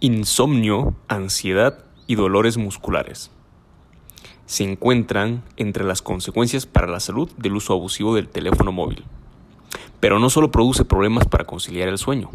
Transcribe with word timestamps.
insomnio, 0.00 0.94
ansiedad 1.08 1.84
y 2.06 2.14
dolores 2.14 2.56
musculares. 2.56 3.30
Se 4.46 4.64
encuentran 4.64 5.42
entre 5.56 5.84
las 5.84 6.02
consecuencias 6.02 6.66
para 6.66 6.86
la 6.86 7.00
salud 7.00 7.30
del 7.36 7.56
uso 7.56 7.72
abusivo 7.72 8.14
del 8.14 8.28
teléfono 8.28 8.72
móvil. 8.72 9.04
Pero 10.00 10.18
no 10.18 10.30
solo 10.30 10.50
produce 10.50 10.84
problemas 10.84 11.26
para 11.26 11.44
conciliar 11.44 11.88
el 11.88 11.98
sueño. 11.98 12.30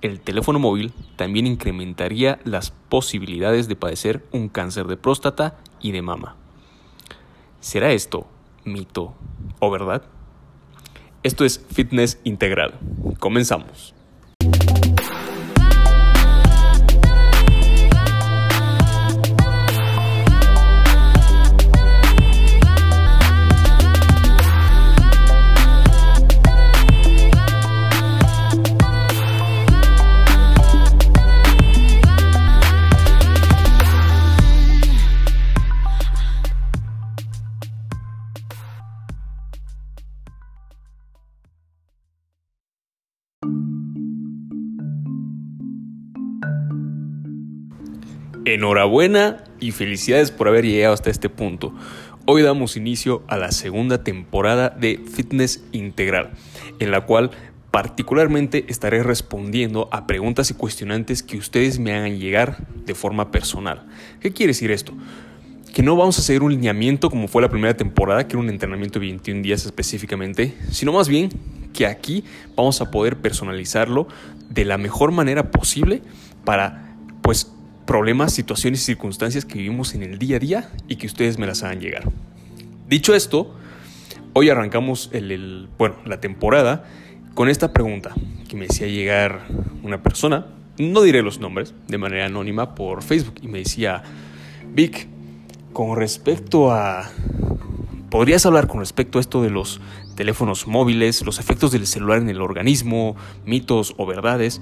El 0.00 0.20
teléfono 0.20 0.58
móvil 0.58 0.92
también 1.16 1.46
incrementaría 1.46 2.38
las 2.44 2.70
posibilidades 2.70 3.68
de 3.68 3.76
padecer 3.76 4.24
un 4.32 4.48
cáncer 4.48 4.86
de 4.86 4.96
próstata 4.96 5.58
y 5.80 5.92
de 5.92 6.02
mama. 6.02 6.36
¿Será 7.60 7.92
esto 7.92 8.26
mito 8.64 9.14
o 9.58 9.70
verdad? 9.70 10.02
Esto 11.22 11.44
es 11.44 11.64
Fitness 11.70 12.20
Integral. 12.24 12.74
Comenzamos. 13.18 13.94
Enhorabuena 48.46 49.42
y 49.58 49.70
felicidades 49.70 50.30
por 50.30 50.48
haber 50.48 50.66
llegado 50.66 50.92
hasta 50.92 51.08
este 51.08 51.30
punto. 51.30 51.72
Hoy 52.26 52.42
damos 52.42 52.76
inicio 52.76 53.22
a 53.26 53.38
la 53.38 53.50
segunda 53.52 54.04
temporada 54.04 54.68
de 54.68 55.00
Fitness 55.10 55.64
Integral, 55.72 56.32
en 56.78 56.90
la 56.90 57.06
cual 57.06 57.30
particularmente 57.70 58.66
estaré 58.68 59.02
respondiendo 59.02 59.88
a 59.92 60.06
preguntas 60.06 60.50
y 60.50 60.54
cuestionantes 60.54 61.22
que 61.22 61.38
ustedes 61.38 61.78
me 61.78 61.94
hagan 61.94 62.18
llegar 62.18 62.58
de 62.84 62.94
forma 62.94 63.30
personal. 63.30 63.86
¿Qué 64.20 64.32
quiere 64.32 64.50
decir 64.50 64.70
esto? 64.70 64.92
Que 65.72 65.82
no 65.82 65.96
vamos 65.96 66.18
a 66.18 66.22
seguir 66.22 66.42
un 66.42 66.52
lineamiento 66.52 67.08
como 67.08 67.28
fue 67.28 67.40
la 67.40 67.48
primera 67.48 67.74
temporada, 67.78 68.28
que 68.28 68.34
era 68.34 68.40
un 68.40 68.50
entrenamiento 68.50 69.00
de 69.00 69.06
21 69.06 69.40
días 69.40 69.64
específicamente, 69.64 70.54
sino 70.70 70.92
más 70.92 71.08
bien 71.08 71.30
que 71.72 71.86
aquí 71.86 72.24
vamos 72.54 72.82
a 72.82 72.90
poder 72.90 73.16
personalizarlo 73.16 74.06
de 74.50 74.66
la 74.66 74.76
mejor 74.76 75.12
manera 75.12 75.50
posible 75.50 76.02
para 76.44 76.94
pues 77.22 77.53
problemas, 77.86 78.32
situaciones 78.32 78.82
y 78.82 78.84
circunstancias 78.84 79.44
que 79.44 79.58
vivimos 79.58 79.94
en 79.94 80.02
el 80.02 80.18
día 80.18 80.36
a 80.36 80.40
día 80.40 80.70
y 80.88 80.96
que 80.96 81.06
ustedes 81.06 81.38
me 81.38 81.46
las 81.46 81.62
hagan 81.62 81.80
llegar. 81.80 82.10
Dicho 82.88 83.14
esto, 83.14 83.54
hoy 84.32 84.50
arrancamos 84.50 85.10
el, 85.12 85.68
bueno, 85.78 85.96
la 86.04 86.20
temporada 86.20 86.84
con 87.34 87.48
esta 87.48 87.72
pregunta 87.72 88.14
que 88.48 88.56
me 88.56 88.66
decía 88.66 88.86
llegar 88.86 89.46
una 89.82 90.02
persona, 90.02 90.46
no 90.78 91.02
diré 91.02 91.22
los 91.22 91.38
nombres, 91.38 91.74
de 91.88 91.98
manera 91.98 92.26
anónima 92.26 92.74
por 92.74 93.02
Facebook 93.02 93.34
y 93.42 93.48
me 93.48 93.58
decía, 93.58 94.02
Vic, 94.72 95.08
con 95.72 95.96
respecto 95.96 96.72
a... 96.72 97.10
¿Podrías 98.10 98.46
hablar 98.46 98.68
con 98.68 98.78
respecto 98.78 99.18
a 99.18 99.20
esto 99.20 99.42
de 99.42 99.50
los 99.50 99.80
teléfonos 100.14 100.68
móviles, 100.68 101.24
los 101.26 101.40
efectos 101.40 101.72
del 101.72 101.86
celular 101.86 102.18
en 102.18 102.28
el 102.28 102.40
organismo, 102.40 103.16
mitos 103.44 103.94
o 103.96 104.06
verdades? 104.06 104.60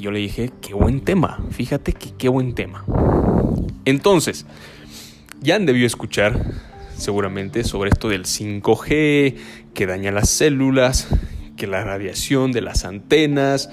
Y 0.00 0.02
yo 0.02 0.12
le 0.12 0.20
dije, 0.20 0.50
qué 0.62 0.72
buen 0.72 1.02
tema, 1.02 1.44
fíjate 1.50 1.92
que 1.92 2.12
qué 2.16 2.30
buen 2.30 2.54
tema. 2.54 2.86
Entonces, 3.84 4.46
ya 5.42 5.56
han 5.56 5.66
debido 5.66 5.86
escuchar 5.86 6.42
seguramente 6.96 7.64
sobre 7.64 7.90
esto 7.90 8.08
del 8.08 8.24
5G, 8.24 9.36
que 9.74 9.86
daña 9.86 10.10
las 10.10 10.30
células, 10.30 11.08
que 11.58 11.66
la 11.66 11.84
radiación 11.84 12.50
de 12.50 12.62
las 12.62 12.86
antenas, 12.86 13.68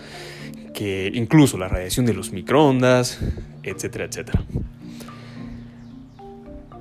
que 0.73 1.09
incluso 1.13 1.57
la 1.57 1.69
radiación 1.69 2.05
de 2.05 2.13
los 2.13 2.33
microondas, 2.33 3.19
etcétera, 3.63 4.03
etcétera. 4.03 4.43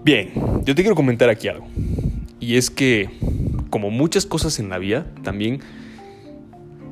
Bien, 0.03 0.33
yo 0.65 0.75
te 0.75 0.83
quiero 0.83 0.97
comentar 0.97 1.29
aquí 1.29 1.47
algo. 1.47 1.69
Y 2.41 2.57
es 2.57 2.69
que, 2.69 3.11
como 3.71 3.93
muchas 3.93 4.27
cosas 4.27 4.59
en 4.59 4.71
la 4.71 4.79
vida, 4.79 5.07
también 5.23 5.61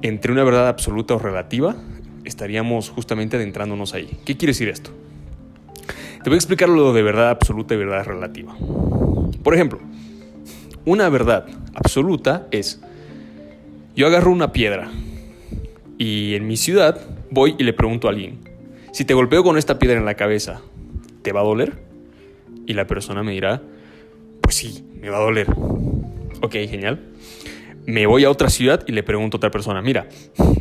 entre 0.02 0.30
una 0.30 0.44
verdad 0.44 0.68
absoluta 0.68 1.14
o 1.14 1.18
relativa 1.18 1.74
estaríamos 2.24 2.90
justamente 2.90 3.36
adentrándonos 3.36 3.94
ahí. 3.94 4.18
¿Qué 4.24 4.36
quiere 4.36 4.50
decir 4.50 4.68
esto? 4.68 4.90
Te 6.22 6.30
voy 6.30 6.34
a 6.34 6.36
explicar 6.36 6.68
lo 6.68 6.92
de 6.92 7.02
verdad 7.02 7.30
absoluta 7.30 7.74
y 7.74 7.76
verdad 7.76 8.04
relativa. 8.04 8.56
Por 9.42 9.54
ejemplo, 9.54 9.78
una 10.86 11.08
verdad 11.08 11.46
absoluta 11.74 12.46
es, 12.50 12.80
yo 13.94 14.06
agarro 14.06 14.30
una 14.30 14.52
piedra 14.52 14.90
y 15.98 16.34
en 16.34 16.46
mi 16.46 16.56
ciudad 16.56 17.00
voy 17.30 17.56
y 17.58 17.64
le 17.64 17.72
pregunto 17.72 18.08
a 18.08 18.10
alguien, 18.10 18.38
si 18.92 19.04
te 19.04 19.12
golpeo 19.14 19.42
con 19.42 19.58
esta 19.58 19.78
piedra 19.78 19.98
en 19.98 20.04
la 20.04 20.14
cabeza, 20.14 20.62
¿te 21.22 21.32
va 21.32 21.40
a 21.40 21.44
doler? 21.44 21.82
Y 22.66 22.72
la 22.72 22.86
persona 22.86 23.22
me 23.22 23.32
dirá, 23.32 23.60
pues 24.40 24.54
sí, 24.54 24.84
me 25.00 25.10
va 25.10 25.18
a 25.18 25.20
doler. 25.20 25.50
Ok, 26.40 26.52
genial. 26.52 27.00
Me 27.86 28.06
voy 28.06 28.24
a 28.24 28.30
otra 28.30 28.48
ciudad 28.48 28.82
y 28.86 28.92
le 28.92 29.02
pregunto 29.02 29.36
a 29.36 29.38
otra 29.38 29.50
persona, 29.50 29.82
mira, 29.82 30.08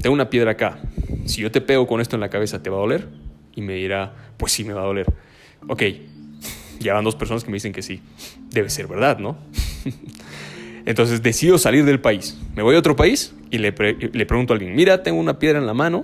tengo 0.02 0.14
una 0.14 0.30
piedra 0.30 0.52
acá, 0.52 0.80
si 1.26 1.42
yo 1.42 1.52
te 1.52 1.62
pego 1.62 1.88
con 1.88 2.02
esto 2.02 2.16
en 2.16 2.20
la 2.20 2.30
cabeza, 2.30 2.62
¿te 2.62 2.70
va 2.70 2.78
a 2.78 2.80
doler? 2.82 3.08
Y 3.56 3.62
me 3.62 3.76
dirá, 3.76 4.14
pues 4.38 4.52
sí, 4.52 4.64
me 4.64 4.74
va 4.74 4.82
a 4.82 4.86
doler. 4.86 5.06
Ok, 5.68 5.84
ya 6.80 6.94
van 6.94 7.04
dos 7.04 7.16
personas 7.16 7.44
que 7.44 7.50
me 7.50 7.56
dicen 7.56 7.72
que 7.72 7.82
sí. 7.82 8.02
Debe 8.50 8.70
ser 8.70 8.88
verdad, 8.88 9.20
¿no? 9.20 9.38
Entonces 10.86 11.24
decido 11.24 11.58
salir 11.58 11.86
del 11.86 12.02
país. 12.02 12.38
Me 12.56 12.62
voy 12.62 12.76
a 12.76 12.80
otro 12.80 12.96
país 12.96 13.34
y 13.52 13.58
le, 13.58 13.72
le, 13.72 14.26
pregunto 14.26 14.54
a 14.54 14.56
alguien, 14.56 14.76
mira, 14.76 15.02
tengo 15.02 15.20
una 15.20 15.40
piedra 15.40 15.60
en 15.60 15.66
la 15.66 15.74
mano 15.74 16.04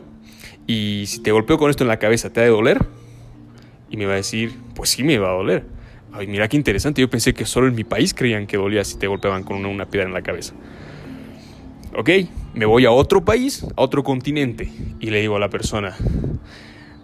y 0.68 1.03
si 1.07 1.22
te 1.22 1.31
golpeo 1.31 1.57
con 1.57 1.69
esto 1.69 1.84
en 1.84 1.90
la 1.90 1.97
cabeza, 1.97 2.31
¿te 2.31 2.40
ha 2.40 2.44
de 2.44 2.50
doler? 2.50 2.86
Y 3.90 3.97
me 3.97 4.06
va 4.06 4.13
a 4.13 4.18
decir, 4.18 4.53
pues 4.75 4.91
sí, 4.91 5.03
me 5.03 5.18
va 5.18 5.31
a 5.31 5.34
doler. 5.34 5.66
Ay, 6.13 6.28
mira 6.28 6.47
qué 6.47 6.56
interesante, 6.56 7.01
yo 7.01 7.09
pensé 7.09 7.34
que 7.34 7.46
solo 7.46 7.68
en 7.68 7.75
mi 7.75 7.84
país 7.84 8.13
creían 8.13 8.47
que 8.47 8.57
dolía 8.57 8.84
si 8.84 8.97
te 8.97 9.07
golpeaban 9.07 9.44
con 9.44 9.57
una, 9.57 9.68
una 9.68 9.86
piedra 9.86 10.07
en 10.07 10.13
la 10.13 10.22
cabeza. 10.22 10.53
Ok, 11.97 12.09
me 12.53 12.66
voy 12.66 12.85
a 12.85 12.91
otro 12.91 13.25
país, 13.25 13.66
a 13.75 13.81
otro 13.81 14.03
continente, 14.03 14.72
y 15.00 15.09
le 15.09 15.22
digo 15.22 15.35
a 15.35 15.39
la 15.39 15.50
persona, 15.50 15.95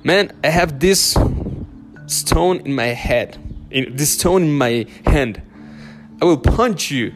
man, 0.04 0.32
I 0.44 0.48
have 0.48 0.78
this 0.80 1.18
stone 2.08 2.62
in 2.66 2.76
my 2.76 2.94
head, 2.94 3.38
this 3.72 4.14
stone 4.14 4.46
in 4.46 4.58
my 4.58 4.86
hand. 5.06 5.42
I 6.22 6.26
will 6.26 6.40
punch 6.40 6.92
you 6.92 7.12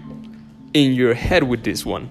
in 0.74 0.94
your 0.94 1.14
head 1.14 1.44
with 1.44 1.62
this 1.62 1.86
one. 1.86 2.10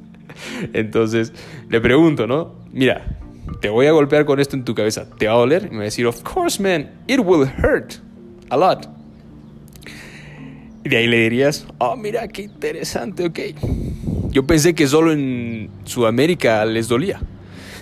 Entonces 0.72 1.32
le 1.68 1.80
pregunto, 1.80 2.26
¿no? 2.26 2.54
Mira, 2.72 3.18
te 3.60 3.68
voy 3.68 3.86
a 3.86 3.92
golpear 3.92 4.24
con 4.24 4.40
esto 4.40 4.56
en 4.56 4.64
tu 4.64 4.74
cabeza, 4.74 5.08
¿te 5.18 5.26
va 5.26 5.34
a 5.34 5.36
doler? 5.36 5.66
Y 5.66 5.70
me 5.70 5.76
va 5.76 5.82
a 5.82 5.84
decir, 5.84 6.06
of 6.06 6.22
course, 6.22 6.60
man, 6.60 6.90
it 7.06 7.20
will 7.20 7.46
hurt 7.46 8.00
a 8.48 8.56
lot. 8.56 8.88
De 10.82 10.96
ahí 10.96 11.06
le 11.06 11.18
dirías, 11.18 11.66
oh, 11.78 11.94
mira, 11.96 12.26
qué 12.28 12.42
interesante, 12.42 13.26
ok. 13.26 13.38
Yo 14.30 14.46
pensé 14.46 14.74
que 14.74 14.86
solo 14.86 15.12
en 15.12 15.70
Sudamérica 15.84 16.64
les 16.64 16.88
dolía. 16.88 17.20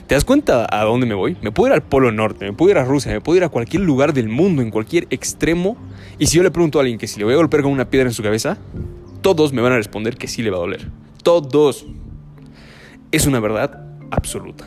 ¿Te 0.07 0.15
das 0.15 0.25
cuenta 0.25 0.67
a 0.71 0.85
dónde 0.85 1.07
me 1.07 1.15
voy? 1.15 1.37
Me 1.43 1.53
puedo 1.53 1.69
ir 1.69 1.75
al 1.75 1.83
Polo 1.83 2.11
Norte, 2.11 2.47
me 2.47 2.55
puedo 2.55 2.71
ir 2.71 2.79
a 2.79 2.85
Rusia, 2.85 3.13
me 3.13 3.21
puedo 3.21 3.37
ir 3.37 3.45
a 3.45 3.51
cualquier 3.51 3.83
lugar 3.83 4.15
del 4.15 4.31
mundo, 4.31 4.63
en 4.63 4.71
cualquier 4.71 5.07
extremo. 5.11 5.77
Y 6.19 6.27
si 6.29 6.39
yo 6.39 6.43
le 6.43 6.51
pregunto 6.51 6.79
a 6.79 6.81
alguien 6.81 6.99
que 6.99 7.07
si 7.07 7.19
le 7.19 7.27
voy 7.27 7.35
a 7.35 7.37
golpear 7.37 7.63
con 7.63 7.73
una 7.73 7.91
piedra 7.91 8.09
en 8.09 8.15
su 8.15 8.23
cabeza, 8.23 8.57
todos 9.21 9.53
me 9.53 9.61
van 9.61 9.73
a 9.73 9.77
responder 9.77 10.17
que 10.17 10.27
sí 10.27 10.43
le 10.43 10.49
va 10.49 10.57
a 10.57 10.61
doler. 10.61 10.89
Todos. 11.23 11.87
Es 13.13 13.27
una 13.27 13.41
verdad 13.41 13.85
absoluta. 14.11 14.65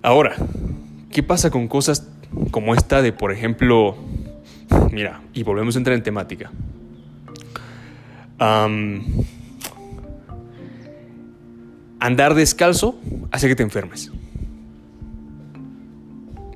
Ahora, 0.00 0.36
¿qué 1.10 1.22
pasa 1.22 1.50
con 1.50 1.68
cosas 1.68 2.08
como 2.50 2.74
esta 2.74 3.02
de, 3.02 3.12
por 3.12 3.32
ejemplo, 3.32 3.96
mira, 4.90 5.20
y 5.34 5.42
volvemos 5.42 5.76
a 5.76 5.78
entrar 5.78 5.94
en 5.94 6.02
temática? 6.02 6.50
Andar 12.04 12.34
descalzo 12.34 12.96
hace 13.30 13.48
que 13.48 13.56
te 13.56 13.62
enfermes. 13.62 14.12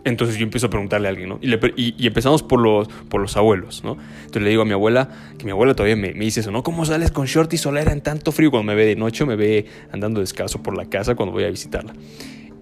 Entonces 0.05 0.37
yo 0.37 0.43
empiezo 0.43 0.67
a 0.67 0.71
preguntarle 0.71 1.09
a 1.09 1.11
alguien, 1.11 1.31
¿no? 1.31 1.39
Y, 1.41 2.07
empezamos 2.07 2.43
por 2.43 2.61
los, 2.61 2.89
por 2.89 3.23
los 3.23 3.35
abuelos, 3.37 3.83
¿no? 3.83 3.97
Entonces 4.21 4.43
le 4.43 4.51
digo 4.51 4.63
a 4.63 4.65
mi 4.67 4.73
abuela, 4.73 5.09
que 5.39 5.47
mi 5.47 5.51
abuela 5.51 5.75
todavía 5.75 5.97
me, 5.97 6.13
dice 6.13 6.41
eso, 6.41 6.51
¿no? 6.51 6.63
¿Cómo 6.63 6.85
sales 6.85 7.11
con 7.13 7.25
short 7.27 7.51
y 7.55 7.57
solera 7.57 7.93
en 7.93 8.03
tanto 8.03 8.31
frío? 8.31 8.51
Cuando 8.51 8.67
me 8.67 8.75
ve 8.75 8.85
de 8.85 8.97
noche, 8.97 9.25
me 9.25 9.37
ve 9.37 9.65
andando 9.91 10.21
descalzo 10.21 10.63
por 10.63 10.77
la 10.77 10.85
casa 10.85 11.15
cuando 11.15 11.33
voy 11.33 11.45
a 11.45 11.51
visitarla. 11.51 11.95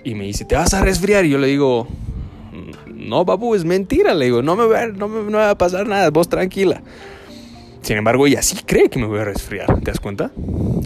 Y 0.04 0.14
me 0.14 0.24
dice, 0.24 0.44
¿te 0.44 0.54
vas 0.54 0.72
a 0.72 0.80
resfriar? 0.80 1.24
Y 1.24 1.30
yo 1.30 1.38
le 1.38 1.48
digo, 1.48 1.88
no, 2.86 3.24
babu, 3.24 3.56
es 3.56 3.64
mentira. 3.64 4.14
Le 4.14 4.26
digo, 4.26 4.42
no 4.42 4.54
me 4.54 4.64
va, 4.64 4.86
no 4.86 5.08
me, 5.08 5.18
no 5.24 5.30
me 5.30 5.38
va 5.38 5.50
a 5.50 5.58
pasar 5.58 5.88
nada, 5.88 6.10
vos 6.10 6.28
tranquila. 6.28 6.82
Sin 7.86 7.96
embargo, 7.96 8.26
ella 8.26 8.42
sí 8.42 8.56
cree 8.66 8.90
que 8.90 8.98
me 8.98 9.06
voy 9.06 9.20
a 9.20 9.24
resfriar, 9.24 9.78
¿te 9.78 9.92
das 9.92 10.00
cuenta? 10.00 10.32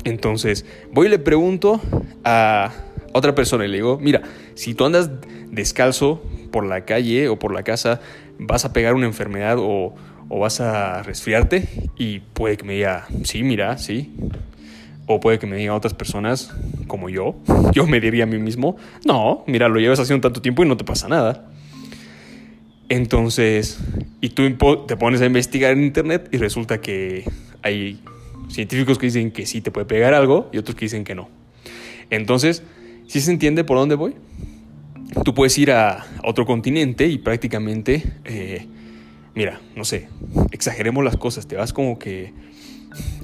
Entonces, 0.04 0.66
voy 0.92 1.06
y 1.06 1.08
le 1.08 1.18
pregunto 1.18 1.80
a, 2.24 2.74
otra 3.14 3.34
persona 3.34 3.64
y 3.64 3.68
le 3.68 3.78
digo, 3.78 3.98
mira, 3.98 4.20
si 4.52 4.74
tú 4.74 4.84
andas 4.84 5.10
descalzo 5.50 6.22
por 6.52 6.66
la 6.66 6.84
calle 6.84 7.30
o 7.30 7.38
por 7.38 7.54
la 7.54 7.62
casa, 7.62 8.02
vas 8.38 8.66
a 8.66 8.74
pegar 8.74 8.92
una 8.92 9.06
enfermedad 9.06 9.56
o, 9.58 9.94
o 10.28 10.40
vas 10.40 10.60
a 10.60 11.02
resfriarte 11.02 11.88
y 11.96 12.18
puede 12.18 12.58
que 12.58 12.64
me 12.64 12.74
diga, 12.74 13.06
sí, 13.24 13.44
mira, 13.44 13.78
sí. 13.78 14.14
O 15.06 15.20
puede 15.20 15.38
que 15.38 15.46
me 15.46 15.56
diga 15.56 15.74
otras 15.74 15.94
personas 15.94 16.54
como 16.86 17.08
yo. 17.08 17.36
Yo 17.72 17.86
me 17.86 17.98
diría 17.98 18.24
a 18.24 18.26
mí 18.26 18.36
mismo, 18.36 18.76
no, 19.06 19.42
mira, 19.46 19.70
lo 19.70 19.80
llevas 19.80 20.00
haciendo 20.00 20.28
tanto 20.28 20.42
tiempo 20.42 20.64
y 20.64 20.68
no 20.68 20.76
te 20.76 20.84
pasa 20.84 21.08
nada. 21.08 21.50
Entonces, 22.90 23.78
y 24.20 24.30
tú 24.30 24.50
te 24.86 24.96
pones 24.96 25.20
a 25.20 25.26
investigar 25.26 25.70
en 25.70 25.84
internet 25.84 26.28
y 26.32 26.38
resulta 26.38 26.80
que 26.80 27.24
hay 27.62 28.02
científicos 28.48 28.98
que 28.98 29.06
dicen 29.06 29.30
que 29.30 29.46
sí 29.46 29.60
te 29.60 29.70
puede 29.70 29.86
pegar 29.86 30.12
algo 30.12 30.50
y 30.52 30.58
otros 30.58 30.74
que 30.74 30.86
dicen 30.86 31.04
que 31.04 31.14
no. 31.14 31.28
Entonces, 32.10 32.64
si 33.06 33.20
se 33.20 33.30
entiende 33.30 33.62
por 33.62 33.78
dónde 33.78 33.94
voy? 33.94 34.16
Tú 35.24 35.34
puedes 35.34 35.56
ir 35.56 35.70
a 35.70 36.04
otro 36.24 36.44
continente 36.44 37.06
y 37.06 37.18
prácticamente, 37.18 38.02
eh, 38.24 38.66
mira, 39.36 39.60
no 39.76 39.84
sé, 39.84 40.08
exageremos 40.50 41.04
las 41.04 41.16
cosas, 41.16 41.46
te 41.46 41.54
vas 41.54 41.72
como 41.72 41.96
que 41.96 42.32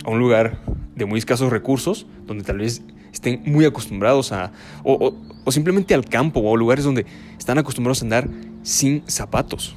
a 0.04 0.10
un 0.10 0.20
lugar 0.20 0.60
de 0.94 1.06
muy 1.06 1.18
escasos 1.18 1.50
recursos, 1.50 2.06
donde 2.24 2.44
tal 2.44 2.58
vez 2.58 2.82
estén 3.12 3.42
muy 3.46 3.64
acostumbrados 3.64 4.30
a, 4.30 4.52
o, 4.84 5.12
o 5.42 5.52
simplemente 5.52 5.92
al 5.92 6.04
campo 6.04 6.38
o 6.38 6.54
a 6.54 6.56
lugares 6.56 6.84
donde 6.84 7.04
están 7.36 7.58
acostumbrados 7.58 8.02
a 8.02 8.04
andar 8.04 8.28
sin 8.66 9.04
zapatos. 9.06 9.76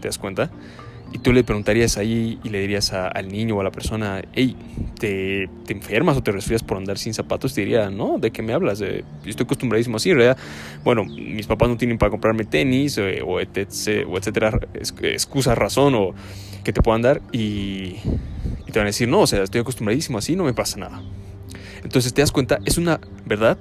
¿Te 0.00 0.08
das 0.08 0.18
cuenta? 0.18 0.50
Y 1.12 1.18
tú 1.18 1.32
le 1.32 1.42
preguntarías 1.42 1.96
ahí 1.96 2.38
y 2.44 2.50
le 2.50 2.60
dirías 2.60 2.92
al 2.92 3.28
niño 3.28 3.56
o 3.56 3.60
a 3.62 3.64
la 3.64 3.72
persona, 3.72 4.22
hey, 4.34 4.54
¿te, 4.98 5.48
¿te, 5.64 5.72
enfermas 5.72 6.18
o 6.18 6.22
te 6.22 6.30
resfrías 6.30 6.62
por 6.62 6.76
andar 6.76 6.98
sin 6.98 7.14
zapatos? 7.14 7.54
Te 7.54 7.62
diría, 7.62 7.90
no, 7.90 8.18
¿de 8.18 8.30
qué 8.30 8.42
me 8.42 8.52
hablas? 8.52 8.78
yo 8.78 8.86
estoy 9.24 9.44
acostumbradísimo 9.44 9.96
así, 9.96 10.12
realidad. 10.12 10.36
Bueno, 10.84 11.04
mis 11.04 11.46
papás 11.46 11.68
no 11.68 11.78
tienen 11.78 11.98
para 11.98 12.10
comprarme 12.10 12.44
tenis 12.44 12.98
eh, 12.98 13.22
o, 13.26 13.40
etc, 13.40 14.06
o 14.06 14.18
etcétera, 14.18 14.60
excusa, 15.02 15.54
razón 15.54 15.94
o 15.96 16.14
que 16.62 16.72
te 16.72 16.82
puedan 16.82 17.02
dar 17.02 17.22
y, 17.32 17.96
y 18.66 18.70
te 18.70 18.78
van 18.78 18.84
a 18.86 18.90
decir, 18.90 19.08
no, 19.08 19.20
o 19.20 19.26
sea, 19.26 19.42
estoy 19.42 19.62
acostumbradísimo 19.62 20.18
así, 20.18 20.36
no 20.36 20.44
me 20.44 20.52
pasa 20.52 20.78
nada. 20.78 21.02
Entonces 21.82 22.12
te 22.12 22.20
das 22.20 22.30
cuenta, 22.30 22.58
es 22.66 22.76
una 22.76 23.00
verdad, 23.24 23.58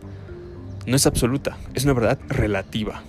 no 0.86 0.98
es 0.98 1.08
absoluta, 1.08 1.58
es 1.74 1.86
una 1.86 1.94
verdad 1.94 2.20
relativa 2.28 3.02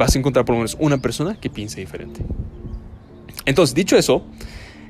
vas 0.00 0.16
a 0.16 0.18
encontrar 0.18 0.46
por 0.46 0.54
lo 0.54 0.60
menos 0.60 0.78
una 0.80 0.96
persona 0.96 1.38
que 1.38 1.50
piense 1.50 1.78
diferente. 1.78 2.22
Entonces, 3.44 3.74
dicho 3.74 3.98
eso, 3.98 4.24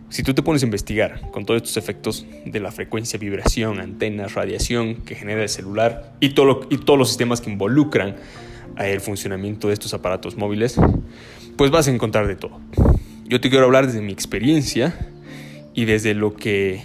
si 0.08 0.22
tú 0.22 0.34
te 0.34 0.42
pones 0.42 0.62
a 0.62 0.66
investigar 0.66 1.32
con 1.32 1.44
todos 1.44 1.62
estos 1.62 1.76
efectos 1.76 2.24
de 2.46 2.60
la 2.60 2.70
frecuencia, 2.70 3.18
vibración, 3.18 3.80
antenas, 3.80 4.34
radiación 4.34 4.94
que 5.02 5.16
genera 5.16 5.42
el 5.42 5.48
celular 5.48 6.12
y, 6.20 6.30
todo 6.30 6.68
y 6.70 6.78
todos 6.78 6.96
los 6.96 7.08
sistemas 7.08 7.40
que 7.40 7.50
involucran 7.50 8.14
el 8.78 9.00
funcionamiento 9.00 9.66
de 9.66 9.74
estos 9.74 9.94
aparatos 9.94 10.36
móviles, 10.36 10.76
pues 11.56 11.72
vas 11.72 11.88
a 11.88 11.90
encontrar 11.90 12.28
de 12.28 12.36
todo. 12.36 12.60
Yo 13.26 13.40
te 13.40 13.50
quiero 13.50 13.64
hablar 13.64 13.88
desde 13.88 14.02
mi 14.02 14.12
experiencia 14.12 14.96
y 15.74 15.86
desde 15.86 16.14
lo 16.14 16.36
que 16.36 16.82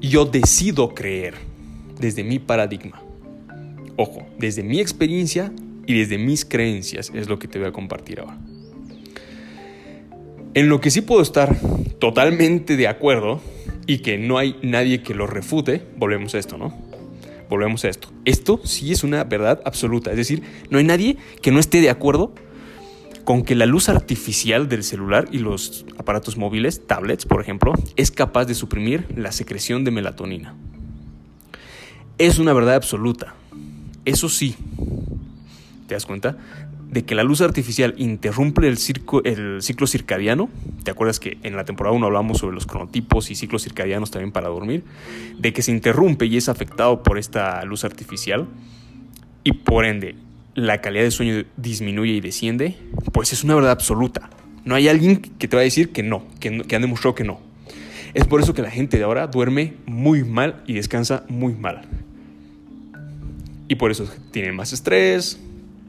yo 0.00 0.24
decido 0.24 0.94
creer, 0.94 1.34
desde 1.98 2.22
mi 2.22 2.38
paradigma. 2.38 3.02
Ojo, 3.96 4.24
desde 4.38 4.62
mi 4.62 4.78
experiencia 4.78 5.52
y 5.86 5.98
desde 5.98 6.18
mis 6.18 6.44
creencias 6.44 7.10
es 7.14 7.28
lo 7.28 7.38
que 7.38 7.48
te 7.48 7.58
voy 7.58 7.68
a 7.68 7.72
compartir 7.72 8.20
ahora. 8.20 8.38
En 10.54 10.68
lo 10.68 10.80
que 10.80 10.90
sí 10.90 11.00
puedo 11.00 11.22
estar 11.22 11.56
totalmente 11.98 12.76
de 12.76 12.88
acuerdo 12.88 13.40
y 13.86 13.98
que 13.98 14.18
no 14.18 14.38
hay 14.38 14.56
nadie 14.62 15.02
que 15.02 15.14
lo 15.14 15.26
refute, 15.26 15.82
volvemos 15.96 16.34
a 16.34 16.38
esto, 16.38 16.58
¿no? 16.58 16.76
Volvemos 17.48 17.84
a 17.84 17.88
esto. 17.88 18.08
Esto 18.24 18.60
sí 18.64 18.92
es 18.92 19.02
una 19.02 19.24
verdad 19.24 19.60
absoluta, 19.64 20.10
es 20.10 20.16
decir, 20.16 20.42
no 20.70 20.78
hay 20.78 20.84
nadie 20.84 21.16
que 21.40 21.50
no 21.50 21.58
esté 21.58 21.80
de 21.80 21.90
acuerdo 21.90 22.34
con 23.24 23.44
que 23.44 23.54
la 23.54 23.66
luz 23.66 23.88
artificial 23.88 24.68
del 24.68 24.82
celular 24.84 25.28
y 25.30 25.38
los 25.38 25.86
aparatos 25.96 26.36
móviles, 26.36 26.86
tablets 26.86 27.24
por 27.24 27.40
ejemplo, 27.40 27.72
es 27.96 28.10
capaz 28.10 28.46
de 28.46 28.54
suprimir 28.54 29.06
la 29.16 29.32
secreción 29.32 29.84
de 29.84 29.90
melatonina. 29.90 30.54
Es 32.18 32.38
una 32.38 32.52
verdad 32.52 32.74
absoluta. 32.74 33.34
Eso 34.04 34.28
sí, 34.28 34.56
¿Te 35.92 35.96
das 35.96 36.06
cuenta? 36.06 36.38
De 36.88 37.04
que 37.04 37.14
la 37.14 37.22
luz 37.22 37.42
artificial 37.42 37.92
interrumpe 37.98 38.66
el, 38.66 38.78
el 39.24 39.62
ciclo 39.62 39.86
circadiano. 39.86 40.48
¿Te 40.84 40.90
acuerdas 40.90 41.20
que 41.20 41.36
en 41.42 41.54
la 41.54 41.66
temporada 41.66 41.94
1 41.94 42.06
hablamos 42.06 42.38
sobre 42.38 42.54
los 42.54 42.64
cronotipos 42.64 43.30
y 43.30 43.34
ciclos 43.34 43.64
circadianos 43.64 44.10
también 44.10 44.32
para 44.32 44.48
dormir? 44.48 44.84
De 45.38 45.52
que 45.52 45.60
se 45.60 45.70
interrumpe 45.70 46.24
y 46.24 46.38
es 46.38 46.48
afectado 46.48 47.02
por 47.02 47.18
esta 47.18 47.62
luz 47.66 47.84
artificial 47.84 48.46
y 49.44 49.52
por 49.52 49.84
ende 49.84 50.14
la 50.54 50.80
calidad 50.80 51.04
de 51.04 51.10
sueño 51.10 51.44
disminuye 51.58 52.12
y 52.12 52.20
desciende, 52.22 52.78
pues 53.12 53.34
es 53.34 53.44
una 53.44 53.54
verdad 53.54 53.72
absoluta. 53.72 54.30
No 54.64 54.74
hay 54.74 54.88
alguien 54.88 55.20
que 55.20 55.46
te 55.46 55.56
va 55.56 55.60
a 55.60 55.64
decir 55.64 55.92
que 55.92 56.02
no, 56.02 56.24
que, 56.40 56.62
que 56.62 56.74
han 56.74 56.80
demostrado 56.80 57.14
que 57.14 57.24
no. 57.24 57.38
Es 58.14 58.26
por 58.26 58.40
eso 58.40 58.54
que 58.54 58.62
la 58.62 58.70
gente 58.70 58.96
de 58.96 59.04
ahora 59.04 59.26
duerme 59.26 59.74
muy 59.84 60.24
mal 60.24 60.62
y 60.66 60.72
descansa 60.72 61.26
muy 61.28 61.52
mal. 61.52 61.82
Y 63.68 63.74
por 63.74 63.90
eso 63.90 64.10
tienen 64.30 64.56
más 64.56 64.72
estrés, 64.72 65.38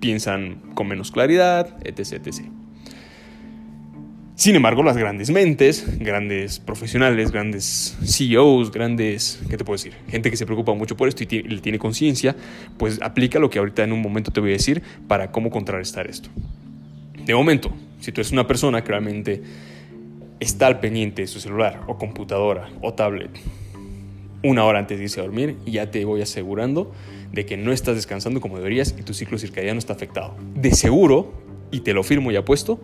piensan 0.03 0.59
con 0.73 0.89
menos 0.89 1.11
claridad, 1.11 1.77
etc, 1.85 2.27
etc. 2.27 2.41
Sin 4.35 4.53
embargo, 4.53 4.83
las 4.83 4.97
grandes 4.97 5.29
mentes, 5.29 5.97
grandes 5.97 6.59
profesionales, 6.59 7.31
grandes 7.31 7.97
CEOs, 8.03 8.73
grandes, 8.73 9.41
¿qué 9.49 9.55
te 9.55 9.63
puedo 9.63 9.77
decir? 9.77 9.93
Gente 10.09 10.29
que 10.29 10.35
se 10.35 10.45
preocupa 10.45 10.73
mucho 10.73 10.97
por 10.97 11.07
esto 11.07 11.23
y 11.23 11.27
tiene, 11.27 11.57
tiene 11.59 11.79
conciencia, 11.79 12.35
pues 12.77 13.01
aplica 13.01 13.39
lo 13.39 13.49
que 13.49 13.59
ahorita 13.59 13.85
en 13.85 13.93
un 13.93 14.01
momento 14.01 14.31
te 14.31 14.41
voy 14.41 14.49
a 14.49 14.53
decir 14.53 14.83
para 15.07 15.31
cómo 15.31 15.49
contrarrestar 15.49 16.07
esto. 16.07 16.27
De 17.25 17.33
momento, 17.33 17.71
si 18.01 18.11
tú 18.11 18.19
eres 18.19 18.33
una 18.33 18.45
persona 18.45 18.83
que 18.83 18.89
realmente 18.89 19.41
está 20.41 20.67
al 20.67 20.81
pendiente 20.81 21.21
de 21.21 21.29
su 21.29 21.39
celular 21.39 21.79
o 21.87 21.97
computadora 21.97 22.69
o 22.81 22.93
tablet 22.93 23.31
una 24.43 24.65
hora 24.65 24.79
antes 24.79 24.97
de 24.97 25.05
irse 25.05 25.19
a 25.19 25.23
dormir 25.23 25.57
y 25.65 25.71
ya 25.71 25.89
te 25.89 26.03
voy 26.05 26.21
asegurando 26.21 26.91
de 27.31 27.45
que 27.45 27.57
no 27.57 27.71
estás 27.71 27.95
descansando 27.95 28.41
como 28.41 28.57
deberías 28.57 28.93
y 28.97 29.01
tu 29.01 29.13
ciclo 29.13 29.37
circadiano 29.39 29.79
está 29.79 29.93
afectado. 29.93 30.35
De 30.53 30.71
seguro, 30.71 31.33
y 31.71 31.79
te 31.79 31.93
lo 31.93 32.03
firmo 32.03 32.31
y 32.31 32.35
apuesto, 32.35 32.79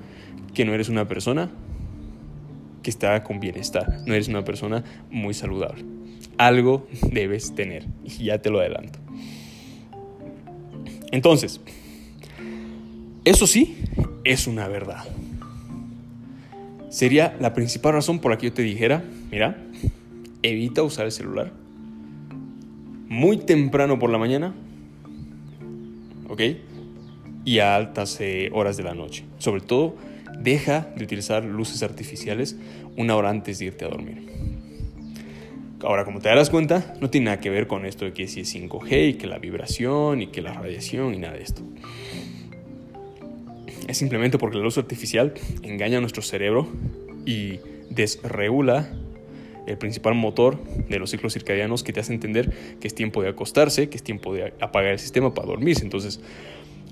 que 0.54 0.66
no 0.66 0.74
eres 0.74 0.90
una 0.90 1.08
persona 1.08 1.52
que 2.82 2.90
está 2.90 3.24
con 3.24 3.40
bienestar, 3.40 4.02
no 4.08 4.14
eres 4.14 4.28
una 4.28 4.44
persona 4.44 4.84
muy 5.12 5.34
saludable. 5.34 5.84
Algo 6.38 6.88
debes 7.12 7.54
tener, 7.54 7.86
y 8.04 8.26
ya 8.26 8.42
te 8.42 8.50
lo 8.50 8.60
adelanto. 8.60 8.98
Entonces, 11.12 11.60
eso 13.26 13.46
sí, 13.46 13.78
es 14.24 14.48
una 14.48 14.68
verdad. 14.68 15.04
Sería 16.90 17.36
la 17.40 17.54
principal 17.54 17.94
razón 17.94 18.20
por 18.20 18.32
la 18.32 18.38
que 18.38 18.48
yo 18.48 18.54
te 18.54 18.64
dijera, 18.64 19.04
mira, 19.30 19.58
evita 20.50 20.84
usar 20.84 21.06
el 21.06 21.12
celular 21.12 21.52
muy 23.10 23.38
temprano 23.38 23.98
por 23.98 24.12
la 24.12 24.18
mañana, 24.18 24.54
¿ok? 26.30 26.42
Y 27.44 27.60
a 27.60 27.76
altas 27.76 28.22
eh, 28.22 28.50
horas 28.54 28.78
de 28.78 28.84
la 28.84 28.94
noche. 28.94 29.26
Sobre 29.40 29.62
todo, 29.62 29.96
deja 30.40 30.92
de 30.96 31.04
utilizar 31.04 31.44
luces 31.44 31.82
artificiales 31.82 32.56
una 32.98 33.16
hora 33.16 33.30
antes 33.30 33.60
de 33.60 33.66
irte 33.66 33.86
a 33.86 33.90
dormir. 33.90 34.30
Ahora, 35.82 36.06
como 36.06 36.20
te 36.20 36.30
darás 36.30 36.50
cuenta, 36.50 36.94
no 37.02 37.10
tiene 37.10 37.26
nada 37.26 37.40
que 37.40 37.50
ver 37.50 37.68
con 37.68 37.86
esto 37.86 38.06
de 38.06 38.14
que 38.14 38.28
si 38.28 38.42
es 38.42 38.54
5G 38.54 39.10
y 39.10 39.14
que 39.14 39.28
la 39.28 39.40
vibración 39.40 40.22
y 40.22 40.28
que 40.28 40.42
la 40.42 40.54
radiación 40.54 41.14
y 41.16 41.20
nada 41.20 41.34
de 41.34 41.42
esto. 41.42 41.62
Es 43.88 43.98
simplemente 43.98 44.38
porque 44.38 44.58
la 44.58 44.64
luz 44.64 44.78
artificial 44.78 45.34
engaña 45.64 45.98
a 45.98 46.02
nuestro 46.02 46.22
cerebro 46.22 46.68
y 47.26 47.60
desregula 47.90 48.92
el 49.72 49.78
principal 49.78 50.16
motor 50.16 50.64
de 50.90 51.00
los 51.00 51.12
ciclos 51.12 51.34
circadianos 51.34 51.84
que 51.84 51.94
te 51.94 52.00
hace 52.00 52.14
entender 52.14 52.52
que 52.80 52.88
es 52.88 52.96
tiempo 52.96 53.22
de 53.22 53.30
acostarse, 53.30 53.90
que 53.90 53.98
es 53.98 54.04
tiempo 54.04 54.34
de 54.34 54.54
apagar 54.60 54.92
el 54.92 55.00
sistema 55.00 55.34
para 55.34 55.48
dormirse. 55.48 55.84
Entonces, 55.84 56.20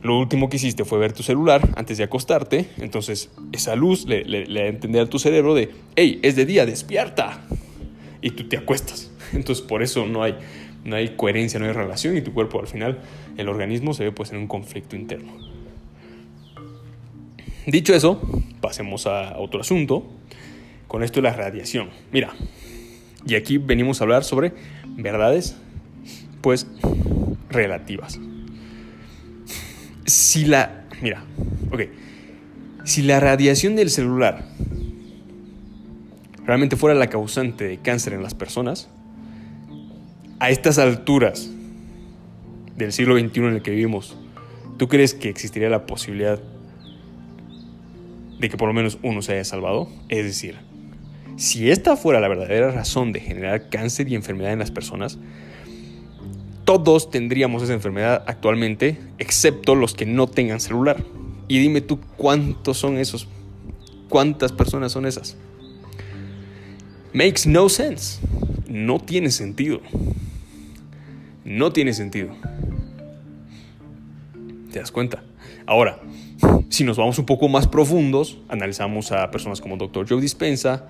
lo 0.02 0.20
último 0.20 0.50
que 0.50 0.58
hiciste 0.58 0.86
fue 0.86 1.00
ver 1.00 1.14
tu 1.14 1.24
celular 1.24 1.70
antes 1.76 1.98
de 1.98 2.04
acostarte. 2.04 2.68
Entonces, 2.78 3.32
esa 3.52 3.76
luz 3.76 4.06
le, 4.06 4.46
da 4.46 4.62
a 4.62 4.68
entender 4.68 5.02
a 5.02 5.06
tu 5.08 5.20
cerebro 5.20 5.56
de, 5.56 5.70
hey, 5.96 6.20
es 6.22 6.36
de 6.36 6.46
día, 6.46 6.66
despierta. 6.66 7.42
Y 8.22 8.32
tú 8.32 8.48
te 8.48 8.58
acuestas. 8.58 9.12
Entonces, 9.34 9.66
por 9.66 9.82
eso 9.82 10.06
no 10.06 10.24
hay, 10.24 10.36
no 10.86 10.96
hay 10.96 11.10
coherencia, 11.16 11.60
no 11.60 11.66
hay 11.66 11.74
relación 11.74 12.16
y 12.16 12.22
tu 12.22 12.34
cuerpo 12.34 12.60
al 12.60 12.68
final, 12.68 13.00
el 13.38 13.50
organismo 13.50 13.94
se 13.94 14.04
ve 14.04 14.12
pues 14.12 14.32
en 14.32 14.38
un 14.38 14.48
conflicto 14.48 14.96
interno. 14.96 15.34
Dicho 17.66 17.94
eso, 17.94 18.22
pasemos 18.62 19.08
a 19.08 19.38
otro 19.38 19.60
asunto. 19.60 20.06
Con 20.88 21.04
esto 21.04 21.20
de 21.20 21.24
la 21.24 21.34
radiación. 21.34 21.90
Mira, 22.12 22.34
y 23.26 23.36
aquí 23.36 23.58
venimos 23.58 24.00
a 24.00 24.06
hablar 24.06 24.24
sobre 24.24 24.54
verdades, 24.88 25.58
pues, 26.42 26.68
relativas. 27.50 28.20
Si 30.06 30.46
la, 30.46 30.86
mira, 31.02 31.24
ok, 31.72 31.82
si 32.86 33.02
la 33.02 33.20
radiación 33.20 33.76
del 33.76 33.90
celular 33.90 34.46
realmente 36.46 36.78
fuera 36.78 36.96
la 36.96 37.08
causante 37.08 37.66
de 37.66 37.78
cáncer 37.80 38.14
en 38.14 38.24
las 38.24 38.34
personas, 38.34 38.90
a 40.40 40.50
estas 40.50 40.78
alturas 40.78 41.50
del 42.78 42.94
siglo 42.94 43.18
XXI 43.20 43.40
en 43.42 43.54
el 43.56 43.62
que 43.62 43.72
vivimos, 43.72 44.16
¿tú 44.78 44.88
crees 44.88 45.14
que 45.14 45.30
existiría 45.30 45.70
la 45.70 45.86
posibilidad 45.86 46.40
de 48.40 48.50
que 48.50 48.56
por 48.56 48.68
lo 48.68 48.74
menos 48.74 49.00
uno 49.04 49.22
se 49.22 49.34
haya 49.34 49.44
salvado? 49.44 49.90
Es 50.08 50.24
decir, 50.24 50.56
si 51.38 51.70
esta 51.70 51.96
fuera 51.96 52.20
la 52.20 52.28
verdadera 52.28 52.72
razón 52.72 53.12
de 53.12 53.20
generar 53.20 53.70
cáncer 53.70 54.10
y 54.10 54.16
enfermedad 54.16 54.54
en 54.54 54.60
las 54.60 54.72
personas, 54.72 55.18
todos 56.66 57.10
tendríamos 57.10 57.64
esa 57.64 57.74
enfermedad 57.74 58.24
actualmente, 58.28 59.00
excepto 59.20 59.76
los 59.76 59.94
que 59.94 60.06
no 60.06 60.28
tengan 60.28 60.60
celular. 60.60 61.04
Y 61.48 61.60
dime 61.60 61.80
tú 61.80 62.00
cuántos 62.18 62.78
son 62.78 62.98
esos, 62.98 63.28
cuántas 64.10 64.52
personas 64.52 64.92
son 64.92 65.06
esas. 65.06 65.38
Makes 67.14 67.48
no 67.48 67.70
sense. 67.70 68.20
No 68.68 69.00
tiene 69.00 69.32
sentido. 69.32 69.80
No 71.46 71.72
tiene 71.72 71.94
sentido. 71.94 72.36
¿Te 74.72 74.80
das 74.80 74.92
cuenta? 74.92 75.24
Ahora, 75.66 76.00
si 76.70 76.84
nos 76.84 76.98
vamos 76.98 77.18
un 77.18 77.26
poco 77.26 77.48
más 77.48 77.68
profundos, 77.68 78.40
analizamos 78.50 79.12
a 79.12 79.32
personas 79.32 79.62
como 79.62 79.78
Dr. 79.78 80.08
Joe 80.08 80.20
Dispensa, 80.20 80.88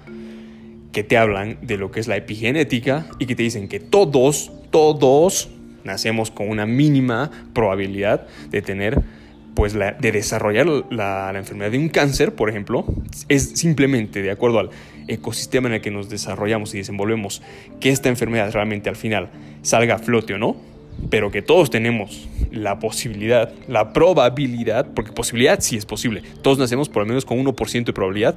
que 0.97 1.03
te 1.03 1.15
hablan 1.15 1.59
de 1.61 1.77
lo 1.77 1.91
que 1.91 1.99
es 1.99 2.07
la 2.07 2.17
epigenética 2.17 3.05
y 3.19 3.27
que 3.27 3.35
te 3.35 3.43
dicen 3.43 3.67
que 3.67 3.79
todos, 3.79 4.51
todos 4.71 5.47
nacemos 5.83 6.31
con 6.31 6.49
una 6.49 6.65
mínima 6.65 7.29
probabilidad 7.53 8.25
de 8.49 8.63
tener, 8.63 9.03
pues, 9.53 9.73
de 9.73 10.11
desarrollar 10.11 10.65
la, 10.65 11.31
la 11.31 11.37
enfermedad 11.37 11.69
de 11.69 11.77
un 11.77 11.89
cáncer, 11.89 12.33
por 12.33 12.49
ejemplo, 12.49 12.83
es 13.29 13.43
simplemente 13.59 14.23
de 14.23 14.31
acuerdo 14.31 14.57
al 14.57 14.71
ecosistema 15.07 15.67
en 15.67 15.75
el 15.75 15.81
que 15.81 15.91
nos 15.91 16.09
desarrollamos 16.09 16.73
y 16.73 16.79
desenvolvemos, 16.79 17.43
que 17.79 17.91
esta 17.91 18.09
enfermedad 18.09 18.51
realmente 18.51 18.89
al 18.89 18.95
final 18.95 19.29
salga 19.61 19.93
a 19.93 19.99
flote 19.99 20.33
o 20.33 20.39
no, 20.39 20.57
pero 21.11 21.29
que 21.29 21.43
todos 21.43 21.69
tenemos 21.69 22.27
la 22.49 22.79
posibilidad, 22.79 23.53
la 23.67 23.93
probabilidad, 23.93 24.87
porque 24.95 25.11
posibilidad 25.11 25.59
sí 25.59 25.77
es 25.77 25.85
posible, 25.85 26.23
todos 26.41 26.57
nacemos 26.57 26.89
por 26.89 27.03
lo 27.03 27.07
menos 27.07 27.23
con 27.23 27.37
1% 27.37 27.85
de 27.85 27.93
probabilidad 27.93 28.35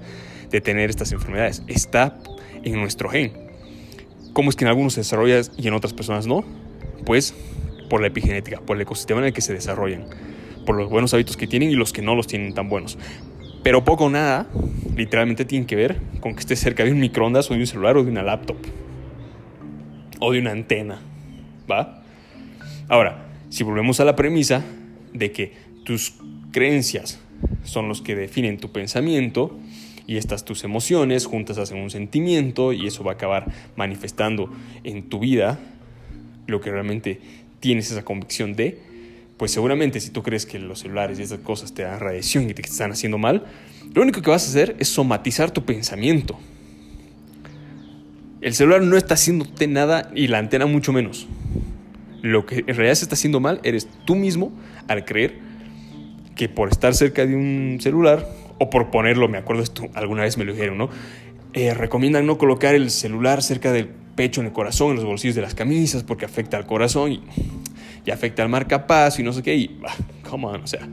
de 0.50 0.60
tener 0.60 0.90
estas 0.90 1.12
enfermedades. 1.12 1.62
Está 1.68 2.18
en 2.64 2.80
nuestro 2.80 3.08
gen. 3.08 3.32
¿Cómo 4.32 4.50
es 4.50 4.56
que 4.56 4.64
en 4.64 4.68
algunos 4.68 4.94
se 4.94 5.00
desarrolla 5.00 5.40
y 5.56 5.68
en 5.68 5.74
otras 5.74 5.92
personas 5.92 6.26
no? 6.26 6.44
Pues 7.04 7.34
por 7.88 8.00
la 8.00 8.06
epigenética, 8.06 8.60
por 8.60 8.76
el 8.76 8.82
ecosistema 8.82 9.20
en 9.20 9.26
el 9.26 9.32
que 9.32 9.40
se 9.40 9.52
desarrollan, 9.52 10.06
por 10.64 10.76
los 10.76 10.88
buenos 10.88 11.12
hábitos 11.12 11.36
que 11.36 11.46
tienen 11.46 11.70
y 11.70 11.74
los 11.74 11.92
que 11.92 12.02
no 12.02 12.14
los 12.14 12.26
tienen 12.26 12.54
tan 12.54 12.68
buenos. 12.68 12.96
Pero 13.62 13.84
poco 13.84 14.04
o 14.04 14.10
nada, 14.10 14.46
literalmente 14.96 15.44
tienen 15.44 15.66
que 15.66 15.76
ver 15.76 16.00
con 16.20 16.34
que 16.34 16.40
estés 16.40 16.60
cerca 16.60 16.84
de 16.84 16.92
un 16.92 17.00
microondas 17.00 17.50
o 17.50 17.54
de 17.54 17.60
un 17.60 17.66
celular 17.66 17.96
o 17.96 18.04
de 18.04 18.10
una 18.10 18.22
laptop. 18.22 18.56
O 20.20 20.32
de 20.32 20.38
una 20.38 20.52
antena. 20.52 21.00
¿Va? 21.70 22.02
Ahora, 22.88 23.26
si 23.50 23.64
volvemos 23.64 24.00
a 24.00 24.04
la 24.04 24.16
premisa 24.16 24.64
de 25.12 25.32
que 25.32 25.52
tus 25.84 26.14
creencias 26.52 27.20
son 27.64 27.88
los 27.88 28.00
que 28.02 28.14
definen 28.14 28.58
tu 28.58 28.70
pensamiento, 28.70 29.58
y 30.10 30.16
estas 30.16 30.44
tus 30.44 30.64
emociones 30.64 31.24
juntas 31.24 31.56
hacen 31.56 31.78
un 31.78 31.88
sentimiento 31.88 32.72
y 32.72 32.88
eso 32.88 33.04
va 33.04 33.12
a 33.12 33.14
acabar 33.14 33.46
manifestando 33.76 34.52
en 34.82 35.08
tu 35.08 35.20
vida 35.20 35.60
lo 36.48 36.60
que 36.60 36.72
realmente 36.72 37.20
tienes 37.60 37.92
esa 37.92 38.04
convicción 38.04 38.54
de, 38.54 38.76
pues 39.36 39.52
seguramente 39.52 40.00
si 40.00 40.10
tú 40.10 40.24
crees 40.24 40.46
que 40.46 40.58
los 40.58 40.80
celulares 40.80 41.20
y 41.20 41.22
esas 41.22 41.38
cosas 41.38 41.74
te 41.74 41.84
dan 41.84 42.00
radiación 42.00 42.50
y 42.50 42.54
te 42.54 42.62
están 42.62 42.90
haciendo 42.90 43.18
mal, 43.18 43.44
lo 43.94 44.02
único 44.02 44.20
que 44.20 44.30
vas 44.30 44.44
a 44.48 44.50
hacer 44.50 44.74
es 44.80 44.88
somatizar 44.88 45.52
tu 45.52 45.64
pensamiento. 45.64 46.36
El 48.40 48.52
celular 48.54 48.82
no 48.82 48.96
está 48.96 49.14
haciéndote 49.14 49.68
nada 49.68 50.10
y 50.12 50.26
la 50.26 50.38
antena 50.38 50.66
mucho 50.66 50.92
menos. 50.92 51.28
Lo 52.20 52.46
que 52.46 52.64
en 52.66 52.74
realidad 52.74 52.96
se 52.96 53.04
está 53.04 53.14
haciendo 53.14 53.38
mal 53.38 53.60
eres 53.62 53.88
tú 54.06 54.16
mismo 54.16 54.50
al 54.88 55.04
creer 55.04 55.38
que 56.34 56.48
por 56.48 56.68
estar 56.68 56.96
cerca 56.96 57.24
de 57.24 57.36
un 57.36 57.78
celular 57.80 58.39
o 58.60 58.68
por 58.68 58.90
ponerlo, 58.90 59.26
me 59.26 59.38
acuerdo 59.38 59.62
esto, 59.62 59.88
alguna 59.94 60.22
vez 60.22 60.36
me 60.36 60.44
lo 60.44 60.52
dijeron, 60.52 60.76
¿no? 60.76 60.90
Eh, 61.54 61.72
recomiendan 61.72 62.26
no 62.26 62.36
colocar 62.36 62.74
el 62.74 62.90
celular 62.90 63.42
cerca 63.42 63.72
del 63.72 63.88
pecho, 64.14 64.42
en 64.42 64.48
el 64.48 64.52
corazón, 64.52 64.90
en 64.90 64.96
los 64.96 65.06
bolsillos 65.06 65.34
de 65.34 65.40
las 65.40 65.54
camisas, 65.54 66.04
porque 66.04 66.26
afecta 66.26 66.58
al 66.58 66.66
corazón 66.66 67.10
y, 67.10 67.22
afecta 68.12 68.42
al 68.42 68.50
marcapaso 68.50 69.22
y 69.22 69.24
no 69.24 69.32
sé 69.32 69.42
qué. 69.42 69.56
Y, 69.56 69.80
come 70.28 70.46
on, 70.46 70.62
o 70.62 70.66
sea, 70.66 70.86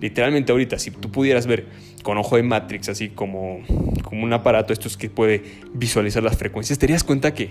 literalmente 0.00 0.52
ahorita, 0.52 0.78
si 0.78 0.90
tú 0.90 1.10
pudieras 1.10 1.46
ver 1.46 1.66
con 2.02 2.16
ojo 2.16 2.36
de 2.36 2.44
Matrix, 2.44 2.88
así 2.88 3.10
como, 3.10 3.60
como 4.04 4.24
un 4.24 4.32
aparato, 4.32 4.72
esto 4.72 4.88
es 4.88 4.96
que 4.96 5.10
puede 5.10 5.42
visualizar 5.74 6.22
las 6.22 6.38
frecuencias, 6.38 6.78
te 6.78 6.86
darías 6.86 7.04
cuenta 7.04 7.34
que, 7.34 7.50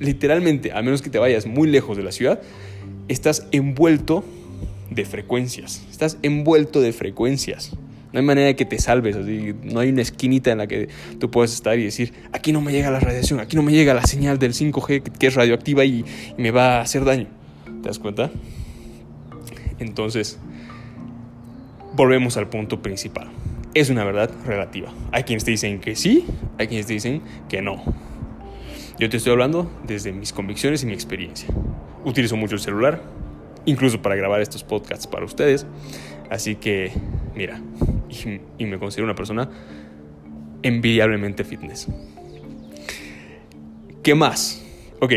literalmente, 0.00 0.72
a 0.72 0.82
menos 0.82 1.00
que 1.00 1.10
te 1.10 1.20
vayas 1.20 1.46
muy 1.46 1.68
lejos 1.68 1.96
de 1.96 2.02
la 2.02 2.10
ciudad, 2.10 2.40
estás 3.06 3.46
envuelto 3.52 4.24
de 4.90 5.04
frecuencias. 5.04 5.86
Estás 5.92 6.18
envuelto 6.22 6.80
de 6.80 6.92
frecuencias. 6.92 7.76
No 8.16 8.20
hay 8.20 8.24
manera 8.24 8.46
de 8.46 8.56
que 8.56 8.64
te 8.64 8.78
salves, 8.78 9.14
no 9.14 9.78
hay 9.78 9.90
una 9.90 10.00
esquinita 10.00 10.50
en 10.50 10.56
la 10.56 10.66
que 10.66 10.88
tú 11.20 11.30
puedes 11.30 11.52
estar 11.52 11.78
y 11.78 11.84
decir, 11.84 12.14
aquí 12.32 12.50
no 12.50 12.62
me 12.62 12.72
llega 12.72 12.90
la 12.90 12.98
radiación, 12.98 13.40
aquí 13.40 13.56
no 13.56 13.62
me 13.62 13.72
llega 13.72 13.92
la 13.92 14.06
señal 14.06 14.38
del 14.38 14.54
5G 14.54 15.02
que 15.02 15.26
es 15.26 15.34
radioactiva 15.34 15.84
y, 15.84 16.02
me 16.38 16.50
va 16.50 16.78
a 16.78 16.80
hacer 16.80 17.04
daño. 17.04 17.26
¿Te 17.82 17.88
das 17.88 17.98
cuenta? 17.98 18.30
Entonces, 19.78 20.38
volvemos 21.92 22.38
al 22.38 22.48
punto 22.48 22.80
principal. 22.80 23.28
Es 23.74 23.90
una 23.90 24.02
verdad 24.02 24.30
relativa. 24.46 24.94
Hay 25.12 25.24
quienes 25.24 25.44
te 25.44 25.50
dicen 25.50 25.78
que 25.78 25.94
sí, 25.94 26.24
hay 26.56 26.68
quienes 26.68 26.86
te 26.86 26.94
dicen 26.94 27.20
que 27.50 27.60
no. 27.60 27.84
Yo 28.98 29.10
te 29.10 29.18
estoy 29.18 29.32
hablando 29.32 29.70
desde 29.86 30.12
mis 30.12 30.32
convicciones 30.32 30.82
y 30.82 30.86
mi 30.86 30.94
experiencia. 30.94 31.50
Utilizo 32.02 32.34
mucho 32.38 32.54
el 32.54 32.62
celular, 32.62 33.02
incluso 33.66 34.00
para 34.00 34.16
grabar 34.16 34.40
estos 34.40 34.64
podcasts 34.64 35.06
para 35.06 35.26
ustedes. 35.26 35.66
Así 36.30 36.56
que, 36.56 36.92
mira, 37.34 37.60
y, 38.08 38.64
me 38.64 38.78
considero 38.78 39.04
una 39.04 39.14
persona 39.14 39.50
envidiablemente 40.62 41.44
fitness. 41.44 41.88
¿Qué 44.02 44.14
más? 44.14 44.64
Ok. 45.00 45.12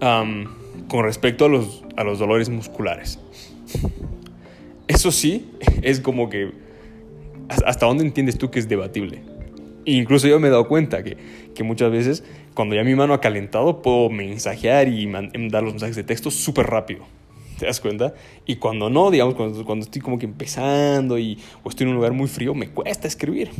con 0.00 1.04
respecto 1.04 1.44
a 1.44 1.48
los, 1.48 1.84
a 1.96 2.04
los 2.04 2.18
dolores 2.18 2.48
musculares. 2.48 3.18
Eso 4.88 5.12
sí, 5.12 5.50
es 5.82 6.00
como 6.00 6.28
que... 6.28 6.52
¿Hasta 7.48 7.86
dónde 7.86 8.04
entiendes 8.04 8.38
tú 8.38 8.50
que 8.50 8.58
es 8.58 8.68
debatible? 8.68 9.22
Incluso 9.84 10.28
yo 10.28 10.38
me 10.38 10.48
he 10.48 10.50
dado 10.50 10.68
cuenta 10.68 11.02
que, 11.02 11.16
que 11.54 11.64
muchas 11.64 11.90
veces 11.90 12.24
cuando 12.54 12.74
ya 12.74 12.84
mi 12.84 12.94
mano 12.94 13.14
ha 13.14 13.20
calentado 13.20 13.82
puedo 13.82 14.10
mensajear 14.10 14.88
y 14.88 15.10
dar 15.48 15.62
los 15.62 15.72
mensajes 15.72 15.96
de 15.96 16.04
texto 16.04 16.30
súper 16.30 16.66
rápido. 16.66 17.06
¿Te 17.60 17.66
das 17.66 17.78
cuenta? 17.78 18.14
Y 18.46 18.56
cuando 18.56 18.88
no, 18.88 19.10
digamos, 19.10 19.34
cuando, 19.34 19.66
cuando 19.66 19.84
estoy 19.84 20.00
como 20.00 20.18
que 20.18 20.24
empezando 20.24 21.18
y, 21.18 21.38
o 21.62 21.68
estoy 21.68 21.84
en 21.84 21.90
un 21.90 21.96
lugar 21.96 22.12
muy 22.12 22.26
frío, 22.26 22.54
me 22.54 22.70
cuesta 22.70 23.06
escribir. 23.06 23.50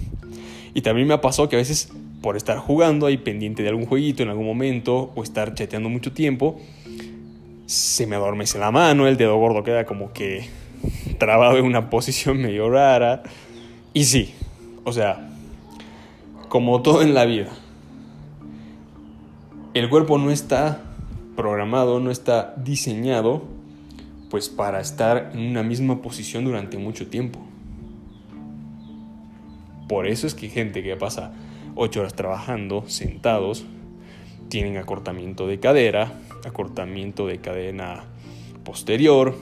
Y 0.72 0.80
también 0.80 1.06
me 1.06 1.12
ha 1.12 1.20
pasado 1.20 1.50
que 1.50 1.56
a 1.56 1.58
veces 1.58 1.92
por 2.22 2.38
estar 2.38 2.56
jugando 2.56 3.04
ahí 3.04 3.18
pendiente 3.18 3.62
de 3.62 3.68
algún 3.68 3.84
jueguito 3.84 4.22
en 4.22 4.30
algún 4.30 4.46
momento 4.46 5.12
o 5.14 5.22
estar 5.22 5.52
chateando 5.52 5.90
mucho 5.90 6.12
tiempo, 6.12 6.58
se 7.66 8.06
me 8.06 8.16
adormece 8.16 8.58
la 8.58 8.70
mano, 8.70 9.06
el 9.06 9.18
dedo 9.18 9.36
gordo 9.36 9.62
queda 9.64 9.84
como 9.84 10.14
que 10.14 10.48
trabado 11.18 11.58
en 11.58 11.66
una 11.66 11.90
posición 11.90 12.38
medio 12.38 12.70
rara. 12.70 13.22
Y 13.92 14.04
sí, 14.04 14.32
o 14.84 14.94
sea, 14.94 15.28
como 16.48 16.80
todo 16.80 17.02
en 17.02 17.12
la 17.12 17.26
vida, 17.26 17.50
el 19.74 19.90
cuerpo 19.90 20.16
no 20.16 20.30
está 20.30 20.84
programado, 21.36 22.00
no 22.00 22.10
está 22.10 22.54
diseñado 22.56 23.59
pues 24.30 24.48
para 24.48 24.80
estar 24.80 25.32
en 25.34 25.40
una 25.40 25.62
misma 25.62 26.00
posición 26.00 26.44
durante 26.44 26.78
mucho 26.78 27.08
tiempo. 27.08 27.40
Por 29.88 30.06
eso 30.06 30.26
es 30.28 30.34
que 30.34 30.48
gente 30.48 30.82
que 30.84 30.96
pasa 30.96 31.32
8 31.74 32.00
horas 32.00 32.14
trabajando 32.14 32.84
sentados 32.86 33.64
tienen 34.48 34.76
acortamiento 34.76 35.48
de 35.48 35.58
cadera, 35.58 36.12
acortamiento 36.44 37.26
de 37.26 37.38
cadena 37.38 38.04
posterior, 38.64 39.36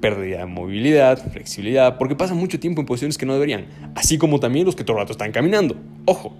pérdida 0.00 0.40
de 0.40 0.46
movilidad, 0.46 1.18
flexibilidad, 1.32 1.96
porque 1.96 2.14
pasan 2.14 2.36
mucho 2.36 2.60
tiempo 2.60 2.82
en 2.82 2.86
posiciones 2.86 3.16
que 3.16 3.24
no 3.24 3.32
deberían, 3.32 3.66
así 3.94 4.18
como 4.18 4.38
también 4.38 4.66
los 4.66 4.76
que 4.76 4.84
todo 4.84 4.98
el 4.98 5.02
rato 5.02 5.12
están 5.12 5.32
caminando. 5.32 5.76
Ojo, 6.04 6.36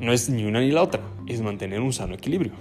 no 0.00 0.12
es 0.12 0.28
ni 0.30 0.44
una 0.44 0.60
ni 0.60 0.72
la 0.72 0.82
otra, 0.82 1.00
es 1.28 1.40
mantener 1.42 1.80
un 1.80 1.92
sano 1.92 2.14
equilibrio. 2.14 2.52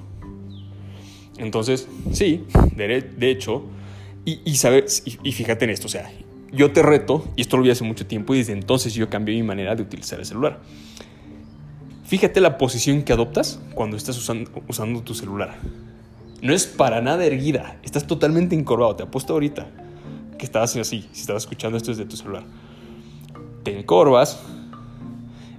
Entonces, 1.39 1.87
sí, 2.11 2.45
de, 2.75 3.31
hecho, 3.31 3.63
y, 4.25 4.41
y, 4.45 5.31
fíjate 5.31 5.65
en 5.65 5.71
esto, 5.71 5.87
o 5.87 5.89
sea, 5.89 6.11
yo 6.51 6.71
te 6.71 6.83
reto, 6.83 7.25
y 7.35 7.41
esto 7.41 7.57
lo 7.57 7.63
vi 7.63 7.71
hace 7.71 7.83
mucho 7.83 8.05
tiempo, 8.05 8.35
y 8.35 8.39
desde 8.39 8.53
entonces 8.53 8.93
yo 8.93 9.09
cambié 9.09 9.35
mi 9.35 9.43
manera 9.43 9.73
de 9.75 9.81
utilizar 9.81 10.19
el 10.19 10.25
celular. 10.25 10.59
Fíjate 12.03 12.41
la 12.41 12.57
posición 12.57 13.03
que 13.03 13.13
adoptas 13.13 13.59
cuando 13.73 13.95
estás 13.95 14.17
usando, 14.17 14.51
usando 14.67 15.01
tu 15.01 15.13
celular. 15.13 15.57
No 16.41 16.53
es 16.53 16.67
para 16.67 17.01
nada 17.01 17.25
erguida, 17.25 17.79
estás 17.83 18.07
totalmente 18.07 18.55
encorvado. 18.55 18.95
Te 18.95 19.03
apuesto 19.03 19.33
ahorita 19.33 19.67
que 20.37 20.45
estabas 20.45 20.75
así, 20.75 21.07
si 21.11 21.21
estabas 21.21 21.43
escuchando 21.43 21.77
esto 21.77 21.91
desde 21.91 22.05
tu 22.05 22.15
celular. 22.15 22.43
Te 23.63 23.77
encorvas, 23.77 24.41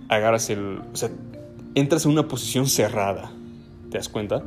agarras 0.09 0.51
el. 0.51 0.81
O 0.93 0.97
sea, 0.97 1.11
entras 1.75 2.05
en 2.05 2.13
una 2.13 2.27
posición 2.27 2.67
cerrada. 2.67 3.31
¿Te 3.91 3.99
das 3.99 4.09
cuenta? 4.09 4.43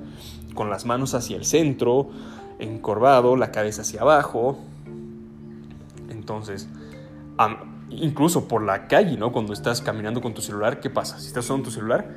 Con 0.53 0.69
las 0.69 0.85
manos 0.85 1.13
hacia 1.13 1.35
el 1.35 1.45
centro, 1.45 2.09
encorvado, 2.59 3.35
la 3.35 3.51
cabeza 3.51 3.81
hacia 3.81 4.01
abajo. 4.01 4.57
Entonces, 6.09 6.67
incluso 7.89 8.47
por 8.47 8.63
la 8.63 8.87
calle, 8.87 9.17
¿no? 9.17 9.31
Cuando 9.31 9.53
estás 9.53 9.81
caminando 9.81 10.21
con 10.21 10.33
tu 10.33 10.41
celular, 10.41 10.79
¿qué 10.79 10.89
pasa? 10.89 11.19
Si 11.19 11.27
estás 11.27 11.45
usando 11.45 11.65
tu 11.65 11.71
celular, 11.71 12.15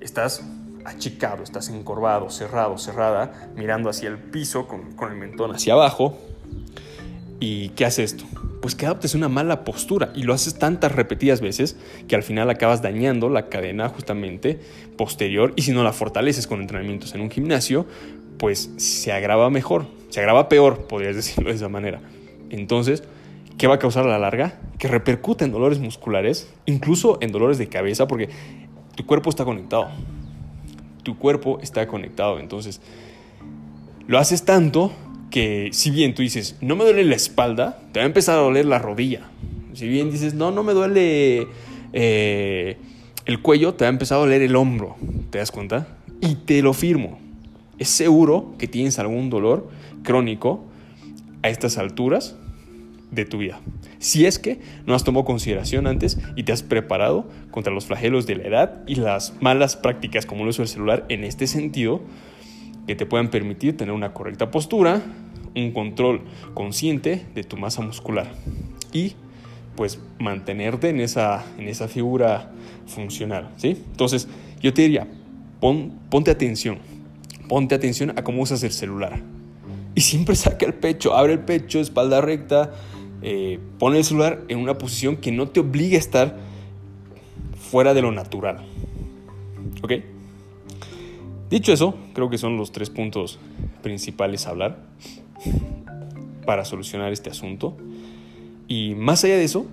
estás 0.00 0.44
achicado, 0.84 1.42
estás 1.42 1.68
encorvado, 1.68 2.30
cerrado, 2.30 2.78
cerrada, 2.78 3.50
mirando 3.54 3.90
hacia 3.90 4.08
el 4.08 4.18
piso 4.18 4.66
con, 4.66 4.92
con 4.92 5.10
el 5.12 5.18
mentón 5.18 5.54
hacia 5.54 5.74
abajo. 5.74 6.16
¿Y 7.38 7.70
qué 7.70 7.86
hace 7.86 8.04
esto? 8.04 8.24
Pues 8.60 8.74
que 8.74 8.86
adoptes 8.86 9.14
una 9.14 9.28
mala 9.28 9.64
postura 9.64 10.12
y 10.14 10.22
lo 10.22 10.34
haces 10.34 10.58
tantas 10.58 10.92
repetidas 10.92 11.40
veces 11.40 11.76
que 12.08 12.14
al 12.14 12.22
final 12.22 12.50
acabas 12.50 12.82
dañando 12.82 13.28
la 13.28 13.48
cadena 13.48 13.88
justamente 13.88 14.58
posterior 14.96 15.52
y 15.56 15.62
si 15.62 15.72
no 15.72 15.82
la 15.82 15.92
fortaleces 15.92 16.46
con 16.46 16.60
entrenamientos 16.60 17.14
en 17.14 17.22
un 17.22 17.30
gimnasio, 17.30 17.86
pues 18.38 18.70
se 18.76 19.12
agrava 19.12 19.50
mejor, 19.50 19.86
se 20.08 20.20
agrava 20.20 20.48
peor, 20.48 20.86
podrías 20.86 21.16
decirlo 21.16 21.50
de 21.50 21.56
esa 21.56 21.68
manera. 21.68 22.00
Entonces, 22.50 23.04
¿qué 23.58 23.66
va 23.66 23.76
a 23.76 23.78
causar 23.78 24.04
a 24.04 24.08
la 24.08 24.18
larga? 24.18 24.60
Que 24.78 24.88
repercute 24.88 25.44
en 25.44 25.52
dolores 25.52 25.78
musculares, 25.78 26.52
incluso 26.66 27.18
en 27.20 27.32
dolores 27.32 27.58
de 27.58 27.68
cabeza, 27.68 28.06
porque 28.06 28.28
tu 28.96 29.06
cuerpo 29.06 29.30
está 29.30 29.44
conectado. 29.44 29.88
Tu 31.02 31.16
cuerpo 31.16 31.58
está 31.62 31.86
conectado, 31.86 32.38
entonces 32.40 32.80
lo 34.06 34.18
haces 34.18 34.44
tanto 34.44 34.92
que 35.30 35.70
si 35.72 35.90
bien 35.90 36.14
tú 36.14 36.22
dices, 36.22 36.56
no 36.60 36.76
me 36.76 36.84
duele 36.84 37.04
la 37.04 37.14
espalda, 37.14 37.80
te 37.92 38.00
va 38.00 38.04
a 38.04 38.06
empezar 38.06 38.36
a 38.36 38.42
doler 38.42 38.66
la 38.66 38.78
rodilla. 38.78 39.30
Si 39.74 39.88
bien 39.88 40.10
dices, 40.10 40.34
no, 40.34 40.50
no 40.50 40.62
me 40.62 40.72
duele 40.72 41.46
eh, 41.92 42.76
el 43.24 43.40
cuello, 43.40 43.74
te 43.74 43.84
va 43.84 43.88
a 43.88 43.92
empezar 43.92 44.16
a 44.18 44.20
doler 44.20 44.42
el 44.42 44.56
hombro. 44.56 44.96
¿Te 45.30 45.38
das 45.38 45.52
cuenta? 45.52 45.96
Y 46.20 46.34
te 46.34 46.62
lo 46.62 46.74
firmo. 46.74 47.18
Es 47.78 47.88
seguro 47.88 48.54
que 48.58 48.66
tienes 48.66 48.98
algún 48.98 49.30
dolor 49.30 49.70
crónico 50.02 50.64
a 51.42 51.48
estas 51.48 51.78
alturas 51.78 52.36
de 53.10 53.24
tu 53.24 53.38
vida. 53.38 53.60
Si 53.98 54.26
es 54.26 54.38
que 54.38 54.60
no 54.86 54.94
has 54.94 55.04
tomado 55.04 55.24
consideración 55.24 55.86
antes 55.86 56.18
y 56.36 56.44
te 56.44 56.52
has 56.52 56.62
preparado 56.62 57.26
contra 57.50 57.72
los 57.72 57.86
flagelos 57.86 58.26
de 58.26 58.36
la 58.36 58.44
edad 58.44 58.82
y 58.86 58.96
las 58.96 59.34
malas 59.40 59.76
prácticas 59.76 60.26
como 60.26 60.42
el 60.42 60.48
uso 60.48 60.62
del 60.62 60.68
celular 60.68 61.06
en 61.08 61.24
este 61.24 61.46
sentido, 61.46 62.00
que 62.90 62.96
te 62.96 63.06
puedan 63.06 63.30
permitir 63.30 63.76
tener 63.76 63.94
una 63.94 64.12
correcta 64.12 64.50
postura, 64.50 65.00
un 65.54 65.70
control 65.70 66.22
consciente 66.54 67.24
de 67.36 67.44
tu 67.44 67.56
masa 67.56 67.82
muscular 67.82 68.32
y 68.92 69.12
pues 69.76 70.00
mantenerte 70.18 70.88
en 70.88 70.98
esa, 70.98 71.44
en 71.56 71.68
esa 71.68 71.86
figura 71.86 72.50
funcional, 72.88 73.52
¿sí? 73.58 73.80
Entonces, 73.92 74.26
yo 74.60 74.74
te 74.74 74.82
diría, 74.82 75.06
ponte 75.60 76.32
atención, 76.32 76.78
ponte 77.48 77.76
atención 77.76 78.10
a 78.18 78.24
cómo 78.24 78.42
usas 78.42 78.60
el 78.64 78.72
celular. 78.72 79.22
Y 79.94 80.00
siempre 80.00 80.34
saca 80.34 80.66
el 80.66 80.74
pecho, 80.74 81.14
abre 81.14 81.34
el 81.34 81.38
pecho, 81.44 81.78
espalda 81.78 82.20
recta, 82.20 82.72
eh, 83.22 83.60
pone 83.78 83.98
el 83.98 84.04
celular 84.04 84.42
en 84.48 84.58
una 84.58 84.78
posición 84.78 85.16
que 85.16 85.30
no 85.30 85.46
te 85.46 85.60
obligue 85.60 85.94
a 85.94 86.00
estar 86.00 86.36
fuera 87.54 87.94
de 87.94 88.02
lo 88.02 88.10
natural. 88.10 88.64
¿Ok? 89.80 89.92
Dicho 91.50 91.72
eso, 91.72 91.96
creo 92.14 92.30
que 92.30 92.38
son 92.38 92.56
los 92.56 92.70
tres 92.70 92.90
puntos 92.90 93.40
principales 93.82 94.46
a 94.46 94.50
hablar 94.50 94.78
para 96.46 96.64
solucionar 96.64 97.12
este 97.12 97.28
asunto. 97.28 97.76
Y 98.68 98.94
más 98.94 99.24
allá 99.24 99.36
de 99.36 99.42
eso, 99.42 99.66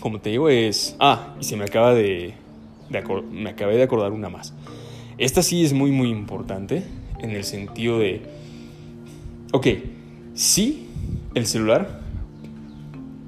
como 0.00 0.20
te 0.20 0.30
digo, 0.30 0.48
es... 0.48 0.96
Ah, 0.98 1.36
y 1.40 1.44
se 1.44 1.56
me 1.56 1.62
acaba 1.62 1.94
de... 1.94 2.34
me 3.30 3.50
acabé 3.50 3.76
de 3.76 3.84
acordar 3.84 4.10
una 4.10 4.28
más. 4.28 4.52
Esta 5.16 5.44
sí 5.44 5.64
es 5.64 5.72
muy, 5.72 5.92
muy 5.92 6.08
importante 6.08 6.82
en 7.20 7.30
el 7.30 7.44
sentido 7.44 8.00
de... 8.00 8.22
Ok, 9.52 9.68
sí, 10.34 10.88
el 11.34 11.46
celular 11.46 12.00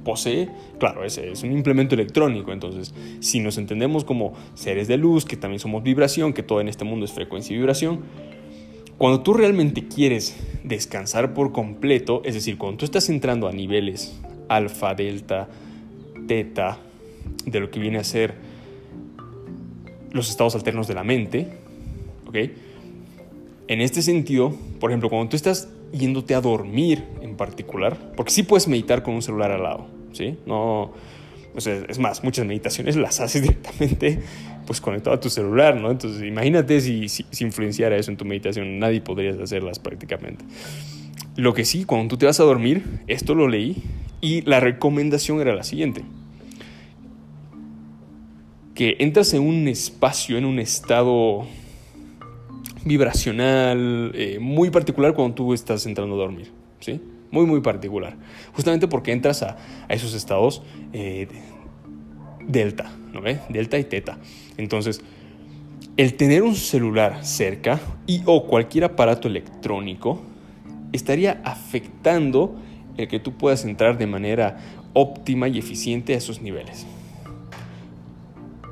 posee 0.03 0.49
claro, 0.83 1.05
es, 1.05 1.17
es 1.17 1.45
un 1.45 1.53
implemento 1.53 1.95
electrónico, 1.95 2.53
entonces 2.53 2.93
si 3.21 3.39
nos 3.39 3.57
entendemos 3.57 4.03
como 4.03 4.33
seres 4.55 4.89
de 4.89 4.97
luz, 4.97 5.25
que 5.25 5.37
también 5.37 5.61
somos 5.61 5.85
vibración, 5.85 6.33
que 6.33 6.43
todo 6.43 6.61
en 6.61 6.67
este 6.67 6.85
mundo 6.85 7.05
es 7.05 7.13
frecuencia 7.13 7.55
y 7.55 7.59
vibración, 7.59 8.01
cuando 8.99 9.21
tú 9.23 9.33
realmente 9.33 9.87
quieres 9.87 10.37
descansar 10.65 11.35
por 11.35 11.53
completo, 11.53 12.21
es 12.25 12.35
decir, 12.35 12.59
cuando 12.59 12.79
tú 12.79 12.85
estás 12.85 13.09
entrando 13.11 13.47
a 13.47 13.53
niveles 13.53 14.21
alfa, 14.49 14.93
delta, 14.95 15.49
teta, 16.27 16.81
de 17.47 17.61
lo 17.61 17.71
que 17.71 17.79
viene 17.79 17.99
a 17.99 18.05
ser 18.05 18.35
los 20.11 20.31
estados 20.31 20.57
alternos 20.57 20.89
de 20.89 20.95
la 20.95 21.05
mente, 21.05 21.47
¿ok? 22.27 22.39
En 23.69 23.81
este 23.81 24.03
sentido, 24.03 24.53
por 24.81 24.91
ejemplo, 24.91 25.09
cuando 25.09 25.29
tú 25.29 25.37
estás 25.37 25.69
yéndote 25.93 26.35
a 26.35 26.41
dormir 26.41 27.05
en 27.21 27.37
particular, 27.37 28.15
porque 28.17 28.33
sí 28.33 28.43
puedes 28.43 28.67
meditar 28.67 29.05
con 29.05 29.15
un 29.15 29.23
celular 29.23 29.53
al 29.53 29.63
lado, 29.63 30.02
¿sí? 30.13 30.37
No, 30.47 30.93
es 31.57 31.99
más, 31.99 32.25
muchas 32.25 32.47
meditaciones 32.47 32.97
las 32.97 33.21
haces 33.21 33.43
directamente 33.43 34.21
pues 34.67 34.81
conectado 34.81 35.17
a 35.17 35.21
tu 35.21 35.29
celular, 35.29 35.77
¿no? 35.77 35.91
Entonces 35.91 36.23
imagínate 36.23 36.81
si, 36.81 37.09
si, 37.09 37.25
influenciara 37.41 37.97
eso 37.97 38.11
en 38.11 38.17
tu 38.17 38.25
meditación, 38.25 38.79
nadie 38.79 39.01
podría 39.01 39.35
hacerlas 39.43 39.79
prácticamente. 39.79 40.45
Lo 41.37 41.53
que 41.55 41.65
sí, 41.65 41.85
cuando 41.85 42.09
tú 42.09 42.19
te 42.19 42.27
vas 42.27 42.39
a 42.41 42.45
dormir, 42.45 42.85
esto 43.07 43.35
lo 43.35 43.49
leí 43.49 43.83
y 44.21 44.43
la 44.43 44.61
recomendación 44.61 45.41
era 45.41 45.55
la 45.55 45.65
siguiente. 45.65 46.03
Que 48.75 48.97
entras 49.01 49.35
en 49.35 49.43
un 49.43 49.69
espacio, 49.69 50.39
en 50.39 50.45
un 50.45 50.59
estado 50.59 51.47
vibracional 52.85 54.13
eh, 54.15 54.39
muy 54.41 54.71
particular 54.71 55.15
cuando 55.15 55.35
tú 55.35 55.55
estás 55.55 55.87
entrando 55.87 56.15
a 56.15 56.19
dormir, 56.19 56.51
¿sí? 56.81 57.01
Muy, 57.33 57.47
muy 57.47 57.61
particular. 57.61 58.17
Justamente 58.53 58.87
porque 58.87 59.11
entras 59.11 59.43
a, 59.43 59.57
esos 59.89 60.15
estados 60.15 60.63
eh, 60.93 61.27
delta, 62.47 62.93
¿no 63.13 63.21
ve? 63.21 63.41
Delta 63.49 63.79
y 63.79 63.85
teta. 63.85 64.19
Entonces, 64.57 65.01
el 65.97 66.15
tener 66.15 66.43
un 66.43 66.55
celular 66.55 67.25
cerca 67.25 67.81
y 68.07 68.23
o 68.27 68.47
cualquier 68.47 68.85
aparato 68.85 69.27
electrónico 69.27 70.23
estaría 70.93 71.41
afectando 71.45 72.55
el 72.97 73.09
que 73.09 73.19
tú 73.19 73.33
puedas 73.33 73.65
entrar 73.65 73.99
de 73.99 74.07
manera 74.07 74.59
óptima 74.93 75.49
y 75.49 75.59
eficiente 75.59 76.15
a 76.15 76.19
esos 76.19 76.43
niveles. 76.43 76.87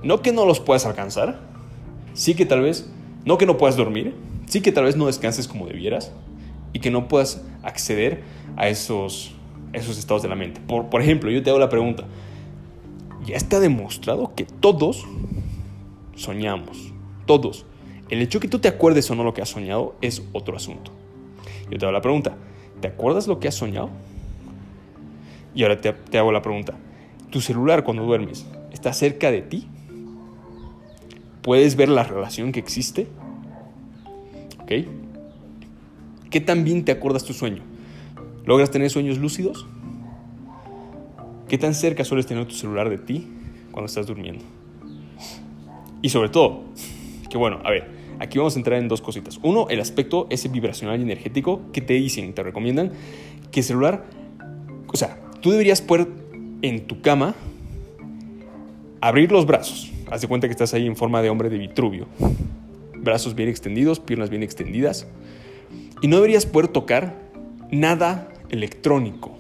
No 0.03 0.21
que 0.21 0.33
no 0.33 0.47
los 0.47 0.61
puedas 0.61 0.87
alcanzar, 0.87 1.41
sí 2.13 2.35
que 2.35 2.47
tal 2.47 2.61
vez, 2.61 2.91
no 3.25 3.39
que 3.39 3.47
no 3.47 3.57
puedas 3.57 3.77
dormir, 3.77 4.15
sí 4.47 4.61
que 4.61 4.73
tal 4.73 4.85
vez 4.85 4.97
no 4.97 5.07
descanses 5.07 5.49
como 5.49 5.67
debieras 5.67 6.13
y 6.73 6.81
que 6.81 6.91
no 6.91 7.09
puedas 7.09 7.43
acceder 7.63 8.23
a 8.57 8.69
esos, 8.69 9.33
esos 9.73 9.99
estados 9.99 10.23
de 10.23 10.29
la 10.29 10.37
mente. 10.37 10.61
Por, 10.61 10.87
por 10.87 11.03
ejemplo, 11.03 11.31
yo 11.31 11.43
te 11.43 11.51
hago 11.51 11.59
la 11.59 11.69
pregunta, 11.69 12.05
ya 13.25 13.37
está 13.37 13.61
demostrado 13.61 14.35
que 14.35 14.45
todos 14.45 15.07
soñamos, 16.15 16.93
todos. 17.27 17.67
El 18.09 18.23
hecho 18.23 18.41
que 18.41 18.49
tú 18.49 18.59
te 18.59 18.69
acuerdes 18.69 19.11
o 19.11 19.15
no 19.15 19.25
lo 19.25 19.35
que 19.35 19.43
has 19.43 19.49
soñado 19.49 19.95
es 20.01 20.23
otro 20.33 20.57
asunto. 20.57 20.93
Yo 21.71 21.79
te 21.79 21.85
hago 21.85 21.93
la 21.93 22.01
pregunta, 22.01 22.37
¿te 22.81 22.89
acuerdas 22.89 23.27
lo 23.27 23.39
que 23.39 23.49
has 23.49 23.55
soñado? 23.55 23.91
Y 25.55 25.63
ahora 25.63 25.81
te, 25.81 25.93
te 25.93 26.19
hago 26.19 26.33
la 26.33 26.43
pregunta, 26.43 26.75
¿tu 27.31 27.41
celular 27.41 27.85
cuando 27.85 28.05
duermes 28.05 28.47
está 28.73 28.93
cerca 28.93 29.31
de 29.31 29.43
ti? 29.43 29.69
¿Puedes 31.43 31.77
ver 31.77 31.89
la 31.89 32.05
relación 32.05 32.53
que 32.53 32.61
existe? 32.61 33.07
¿Ok? 34.61 34.73
¿Qué 36.31 36.41
tan 36.41 36.63
bien 36.63 36.85
te 36.85 36.93
acuerdas 36.93 37.25
tu 37.25 37.35
sueño? 37.35 37.63
¿Logras 38.47 38.71
tener 38.71 38.89
sueños 38.89 39.19
lúcidos? 39.19 39.67
¿Qué 41.49 41.59
tan 41.59 41.75
cerca 41.75 42.05
sueles 42.05 42.27
tener 42.27 42.47
tu 42.47 42.55
celular 42.55 42.89
de 42.89 42.99
ti 42.99 43.27
cuando 43.73 43.87
estás 43.87 44.07
durmiendo? 44.07 44.45
Y 46.03 46.11
sobre 46.11 46.29
todo, 46.29 46.63
que 47.29 47.37
bueno, 47.37 47.59
a 47.65 47.71
ver, 47.71 47.89
aquí 48.21 48.39
vamos 48.39 48.55
a 48.55 48.61
entrar 48.61 48.79
en 48.79 48.87
dos 48.87 49.01
cositas. 49.01 49.41
Uno, 49.43 49.67
el 49.71 49.81
aspecto 49.81 50.29
ese 50.31 50.49
vibracional 50.49 51.01
y 51.01 51.03
energético 51.03 51.63
que 51.73 51.81
te 51.81 51.95
dicen, 51.95 52.33
te 52.33 52.45
recomiendan 52.45 52.93
que 53.51 53.61
el 53.61 53.65
celular, 53.65 54.07
o 54.87 54.97
sea, 54.97 55.21
tú 55.41 55.51
deberías 55.51 55.83
poder 55.83 56.07
en 56.63 56.87
tu 56.87 57.01
cama 57.01 57.35
abrir 59.01 59.33
los 59.33 59.47
brazos. 59.47 59.91
Haz 60.09 60.21
de 60.21 60.29
cuenta 60.29 60.47
que 60.47 60.53
estás 60.53 60.75
ahí 60.75 60.87
en 60.87 60.95
forma 60.95 61.23
de 61.23 61.31
hombre 61.31 61.51
de 61.51 61.59
Vitruvio. 61.59 62.07
Brazos 62.95 63.35
bien 63.35 63.49
extendidos, 63.49 63.99
piernas 63.99 64.31
bien 64.31 64.45
extendidas. 64.45 65.09
Y 66.03 66.09
no 66.09 66.17
deberías 66.17 66.47
poder 66.47 66.69
tocar 66.69 67.17
nada 67.71 68.29
electrónico 68.49 69.39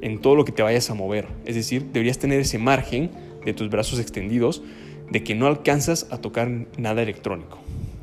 en 0.00 0.20
todo 0.20 0.34
lo 0.34 0.44
que 0.44 0.52
te 0.52 0.62
vayas 0.62 0.90
a 0.90 0.94
mover. 0.94 1.28
Es 1.44 1.54
decir, 1.54 1.86
deberías 1.92 2.18
tener 2.18 2.40
ese 2.40 2.58
margen 2.58 3.10
de 3.44 3.54
tus 3.54 3.70
brazos 3.70 3.98
extendidos 3.98 4.62
de 5.10 5.22
que 5.22 5.34
no 5.34 5.46
alcanzas 5.46 6.08
a 6.10 6.18
tocar 6.18 6.50
nada 6.76 7.02
electrónico. 7.02 7.58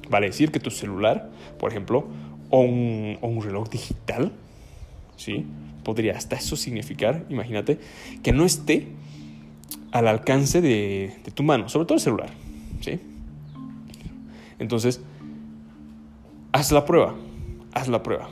Vale 0.09 0.27
decir 0.27 0.51
que 0.51 0.59
tu 0.59 0.71
celular, 0.71 1.29
por 1.59 1.71
ejemplo, 1.71 2.07
o 2.49 2.61
un, 2.61 3.41
reloj 3.43 3.69
digital, 3.69 4.31
¿sí? 5.17 5.45
podría 5.83 6.17
hasta 6.17 6.35
eso 6.35 6.55
significar, 6.55 7.25
imagínate, 7.29 7.79
que 8.23 8.31
no 8.31 8.45
esté 8.45 8.87
al 9.91 10.07
alcance 10.07 10.61
de, 10.61 11.13
de 11.23 11.31
tu 11.31 11.43
mano, 11.43 11.69
sobre 11.69 11.85
todo 11.85 11.95
el 11.95 12.01
celular. 12.01 12.29
¿sí? 12.81 12.99
Entonces, 14.57 15.01
haz 16.51 16.71
la 16.71 16.85
prueba, 16.85 17.15
haz 17.73 17.87
la 17.87 18.03
prueba. 18.03 18.29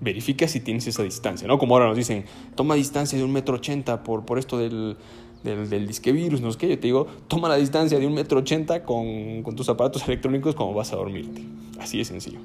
Verifica 0.00 0.46
si 0.46 0.60
tienes 0.60 0.86
esa 0.86 1.02
distancia, 1.02 1.48
¿no? 1.48 1.58
Como 1.58 1.74
ahora 1.74 1.88
nos 1.88 1.96
dicen, 1.96 2.24
toma 2.54 2.74
distancia 2.74 3.18
de 3.18 3.24
un 3.24 3.32
metro 3.32 3.56
ochenta 3.56 4.02
por, 4.02 4.24
por 4.24 4.38
esto 4.38 4.58
del, 4.58 4.96
del, 5.42 5.70
del 5.70 5.86
disque 5.86 6.12
virus, 6.12 6.40
no 6.40 6.52
sé 6.52 6.58
qué. 6.58 6.68
Yo 6.68 6.78
te 6.78 6.86
digo, 6.86 7.06
toma 7.28 7.48
la 7.48 7.56
distancia 7.56 7.98
de 7.98 8.06
un 8.06 8.14
metro 8.14 8.40
ochenta 8.40 8.84
con, 8.84 9.42
con 9.42 9.56
tus 9.56 9.68
aparatos 9.68 10.06
electrónicos 10.06 10.54
como 10.54 10.74
vas 10.74 10.92
a 10.92 10.96
dormirte. 10.96 11.42
Así 11.80 11.98
de 11.98 12.04
sencillo. 12.04 12.38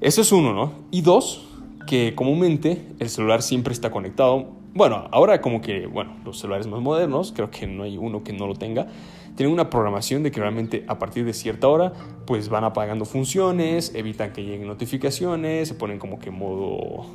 Eso 0.00 0.20
es 0.20 0.30
uno, 0.32 0.52
¿no? 0.52 0.72
Y 0.90 1.00
dos, 1.00 1.48
que 1.86 2.14
comúnmente 2.14 2.84
el 2.98 3.08
celular 3.08 3.40
siempre 3.42 3.72
está 3.72 3.90
conectado. 3.90 4.48
Bueno, 4.74 5.08
ahora 5.10 5.40
como 5.40 5.62
que, 5.62 5.86
bueno, 5.86 6.16
los 6.24 6.38
celulares 6.38 6.66
más 6.66 6.82
modernos, 6.82 7.32
creo 7.34 7.50
que 7.50 7.66
no 7.66 7.84
hay 7.84 7.96
uno 7.96 8.22
que 8.22 8.34
no 8.34 8.46
lo 8.46 8.54
tenga, 8.54 8.88
tienen 9.36 9.52
una 9.52 9.70
programación 9.70 10.22
de 10.22 10.30
que 10.30 10.40
realmente 10.40 10.84
a 10.88 10.98
partir 10.98 11.24
de 11.24 11.32
cierta 11.32 11.68
hora, 11.68 11.92
pues 12.26 12.48
van 12.48 12.64
apagando 12.64 13.04
funciones, 13.04 13.92
evitan 13.94 14.32
que 14.32 14.42
lleguen 14.42 14.66
notificaciones, 14.66 15.68
se 15.68 15.74
ponen 15.74 15.98
como 15.98 16.18
que 16.18 16.30
modo 16.30 17.06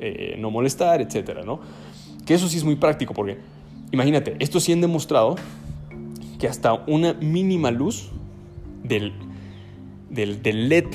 eh, 0.00 0.36
no 0.38 0.50
molestar, 0.50 1.00
etcétera, 1.00 1.42
¿no? 1.42 1.60
Que 2.26 2.34
eso 2.34 2.48
sí 2.48 2.56
es 2.56 2.64
muy 2.64 2.76
práctico 2.76 3.14
porque, 3.14 3.38
imagínate, 3.92 4.36
esto 4.40 4.58
sí 4.60 4.72
han 4.72 4.80
demostrado 4.80 5.36
que 6.38 6.48
hasta 6.48 6.74
una 6.86 7.14
mínima 7.14 7.70
luz 7.70 8.10
del, 8.82 9.12
del, 10.10 10.42
del 10.42 10.68
LED, 10.68 10.86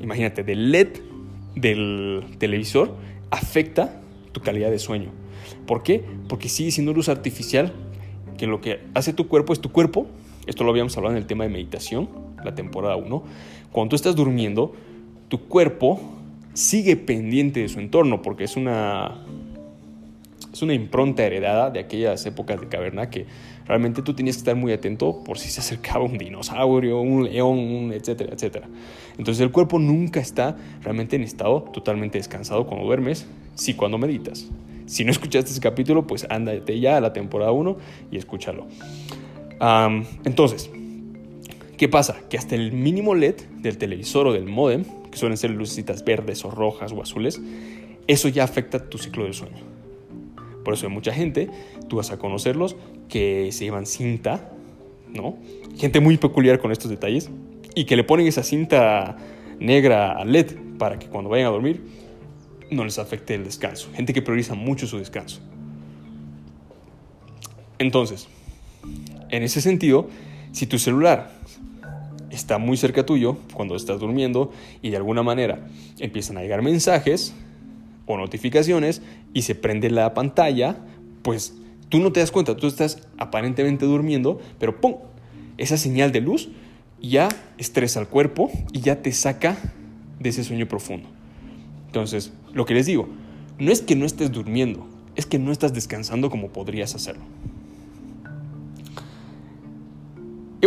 imagínate, 0.00 0.44
del 0.44 0.70
LED 0.70 0.88
del 1.56 2.24
televisor 2.38 2.94
afecta 3.30 4.00
tu 4.32 4.40
calidad 4.40 4.70
de 4.70 4.78
sueño. 4.78 5.10
¿Por 5.66 5.82
qué? 5.82 6.04
Porque 6.28 6.48
sigue 6.48 6.70
siendo 6.70 6.92
luz 6.92 7.08
artificial, 7.08 7.72
que 8.38 8.46
lo 8.46 8.60
que 8.60 8.80
hace 8.94 9.12
tu 9.12 9.28
cuerpo 9.28 9.52
es 9.52 9.60
tu 9.60 9.70
cuerpo, 9.72 10.06
esto 10.46 10.64
lo 10.64 10.70
habíamos 10.70 10.96
hablado 10.96 11.14
en 11.14 11.22
el 11.22 11.26
tema 11.26 11.44
de 11.44 11.50
meditación, 11.50 12.08
la 12.44 12.54
temporada 12.54 12.96
1, 12.96 13.22
cuando 13.72 13.90
tú 13.90 13.96
estás 13.96 14.16
durmiendo, 14.16 14.74
tu 15.28 15.46
cuerpo 15.46 16.00
sigue 16.54 16.96
pendiente 16.96 17.60
de 17.60 17.68
su 17.68 17.78
entorno, 17.78 18.22
porque 18.22 18.44
es 18.44 18.56
una, 18.56 19.24
es 20.52 20.62
una 20.62 20.74
impronta 20.74 21.24
heredada 21.24 21.70
de 21.70 21.80
aquellas 21.80 22.24
épocas 22.26 22.60
de 22.60 22.68
caverna 22.68 23.10
que 23.10 23.26
realmente 23.66 24.02
tú 24.02 24.14
tenías 24.14 24.36
que 24.36 24.40
estar 24.40 24.56
muy 24.56 24.72
atento 24.72 25.22
por 25.22 25.38
si 25.38 25.48
se 25.48 25.60
acercaba 25.60 26.04
un 26.04 26.18
dinosaurio, 26.18 27.00
un 27.00 27.24
león, 27.24 27.92
etcétera, 27.92 28.34
etcétera. 28.34 28.68
Entonces 29.16 29.40
el 29.40 29.52
cuerpo 29.52 29.78
nunca 29.78 30.18
está 30.18 30.56
realmente 30.82 31.14
en 31.16 31.22
estado 31.22 31.62
totalmente 31.72 32.18
descansado 32.18 32.66
cuando 32.66 32.84
duermes, 32.86 33.26
si 33.54 33.74
cuando 33.74 33.96
meditas. 33.98 34.48
Si 34.86 35.04
no 35.04 35.12
escuchaste 35.12 35.52
ese 35.52 35.60
capítulo, 35.60 36.04
pues 36.08 36.26
ándate 36.28 36.80
ya 36.80 36.96
a 36.96 37.00
la 37.00 37.12
temporada 37.12 37.52
1 37.52 37.76
y 38.10 38.16
escúchalo. 38.16 38.66
Entonces, 39.60 40.70
¿qué 41.76 41.88
pasa? 41.88 42.20
Que 42.28 42.38
hasta 42.38 42.54
el 42.54 42.72
mínimo 42.72 43.14
LED 43.14 43.36
del 43.58 43.78
televisor 43.78 44.26
o 44.26 44.32
del 44.32 44.46
modem, 44.46 44.84
que 45.10 45.18
suelen 45.18 45.36
ser 45.36 45.50
lucecitas 45.50 46.04
verdes 46.04 46.44
o 46.44 46.50
rojas 46.50 46.92
o 46.92 47.02
azules, 47.02 47.40
eso 48.06 48.28
ya 48.28 48.44
afecta 48.44 48.88
tu 48.88 48.98
ciclo 48.98 49.24
del 49.24 49.34
sueño. 49.34 49.58
Por 50.64 50.74
eso 50.74 50.86
hay 50.86 50.92
mucha 50.92 51.12
gente, 51.12 51.50
tú 51.88 51.96
vas 51.96 52.10
a 52.10 52.18
conocerlos, 52.18 52.76
que 53.08 53.50
se 53.52 53.64
llevan 53.64 53.86
cinta, 53.86 54.52
¿no? 55.12 55.36
Gente 55.76 56.00
muy 56.00 56.16
peculiar 56.16 56.58
con 56.58 56.72
estos 56.72 56.90
detalles 56.90 57.30
y 57.74 57.84
que 57.84 57.96
le 57.96 58.04
ponen 58.04 58.26
esa 58.26 58.42
cinta 58.42 59.16
negra 59.58 60.12
a 60.12 60.24
LED 60.24 60.56
para 60.78 60.98
que 60.98 61.06
cuando 61.06 61.30
vayan 61.30 61.48
a 61.48 61.50
dormir 61.50 61.82
no 62.70 62.84
les 62.84 62.98
afecte 62.98 63.34
el 63.34 63.44
descanso. 63.44 63.90
Gente 63.92 64.12
que 64.12 64.22
prioriza 64.22 64.54
mucho 64.54 64.86
su 64.86 64.98
descanso. 64.98 65.40
Entonces, 67.78 68.28
en 69.30 69.42
ese 69.42 69.60
sentido, 69.60 70.08
si 70.52 70.66
tu 70.66 70.78
celular 70.78 71.32
está 72.30 72.58
muy 72.58 72.76
cerca 72.76 73.04
tuyo 73.04 73.38
cuando 73.54 73.76
estás 73.76 74.00
durmiendo 74.00 74.52
y 74.82 74.90
de 74.90 74.96
alguna 74.96 75.22
manera 75.22 75.66
empiezan 75.98 76.38
a 76.38 76.42
llegar 76.42 76.62
mensajes 76.62 77.34
o 78.06 78.16
notificaciones 78.16 79.02
y 79.34 79.42
se 79.42 79.54
prende 79.54 79.90
la 79.90 80.14
pantalla, 80.14 80.76
pues 81.22 81.54
tú 81.88 81.98
no 81.98 82.12
te 82.12 82.20
das 82.20 82.30
cuenta, 82.30 82.56
tú 82.56 82.66
estás 82.66 83.06
aparentemente 83.18 83.86
durmiendo, 83.86 84.40
pero 84.58 84.80
¡pum! 84.80 84.96
Esa 85.58 85.76
señal 85.76 86.10
de 86.12 86.20
luz 86.20 86.48
ya 87.02 87.28
estresa 87.58 88.00
al 88.00 88.08
cuerpo 88.08 88.50
y 88.72 88.80
ya 88.80 89.02
te 89.02 89.12
saca 89.12 89.56
de 90.18 90.28
ese 90.28 90.44
sueño 90.44 90.66
profundo. 90.66 91.08
Entonces, 91.86 92.32
lo 92.52 92.64
que 92.66 92.74
les 92.74 92.86
digo, 92.86 93.08
no 93.58 93.70
es 93.72 93.82
que 93.82 93.96
no 93.96 94.06
estés 94.06 94.32
durmiendo, 94.32 94.86
es 95.16 95.26
que 95.26 95.38
no 95.38 95.52
estás 95.52 95.74
descansando 95.74 96.30
como 96.30 96.48
podrías 96.48 96.94
hacerlo. 96.94 97.22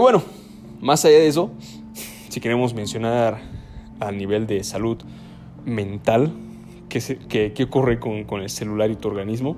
Bueno, 0.03 0.21
más 0.81 1.05
allá 1.05 1.19
de 1.19 1.27
eso, 1.27 1.49
si 2.27 2.41
queremos 2.41 2.73
mencionar 2.73 3.39
a 4.01 4.11
nivel 4.11 4.47
de 4.47 4.61
salud 4.65 4.97
mental, 5.63 6.33
qué, 6.89 7.53
qué, 7.55 7.63
ocurre 7.63 8.01
con, 8.01 8.25
con 8.25 8.41
el 8.41 8.49
celular 8.49 8.91
y 8.91 8.97
tu 8.97 9.07
organismo, 9.07 9.55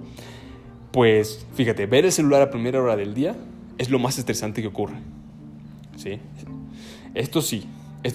pues 0.92 1.48
fíjate, 1.56 1.88
ver 1.88 2.06
el 2.06 2.12
celular 2.12 2.44
a 2.44 2.52
primera 2.52 2.80
hora 2.80 2.96
del 2.96 3.16
día 3.16 3.36
es 3.80 3.90
lo 3.90 3.98
más 3.98 4.20
estresante 4.20 4.62
que 4.62 4.68
ocurre. 4.68 4.98
¿Sí? 5.96 6.20
Esto 7.16 7.42
sí, 7.42 7.66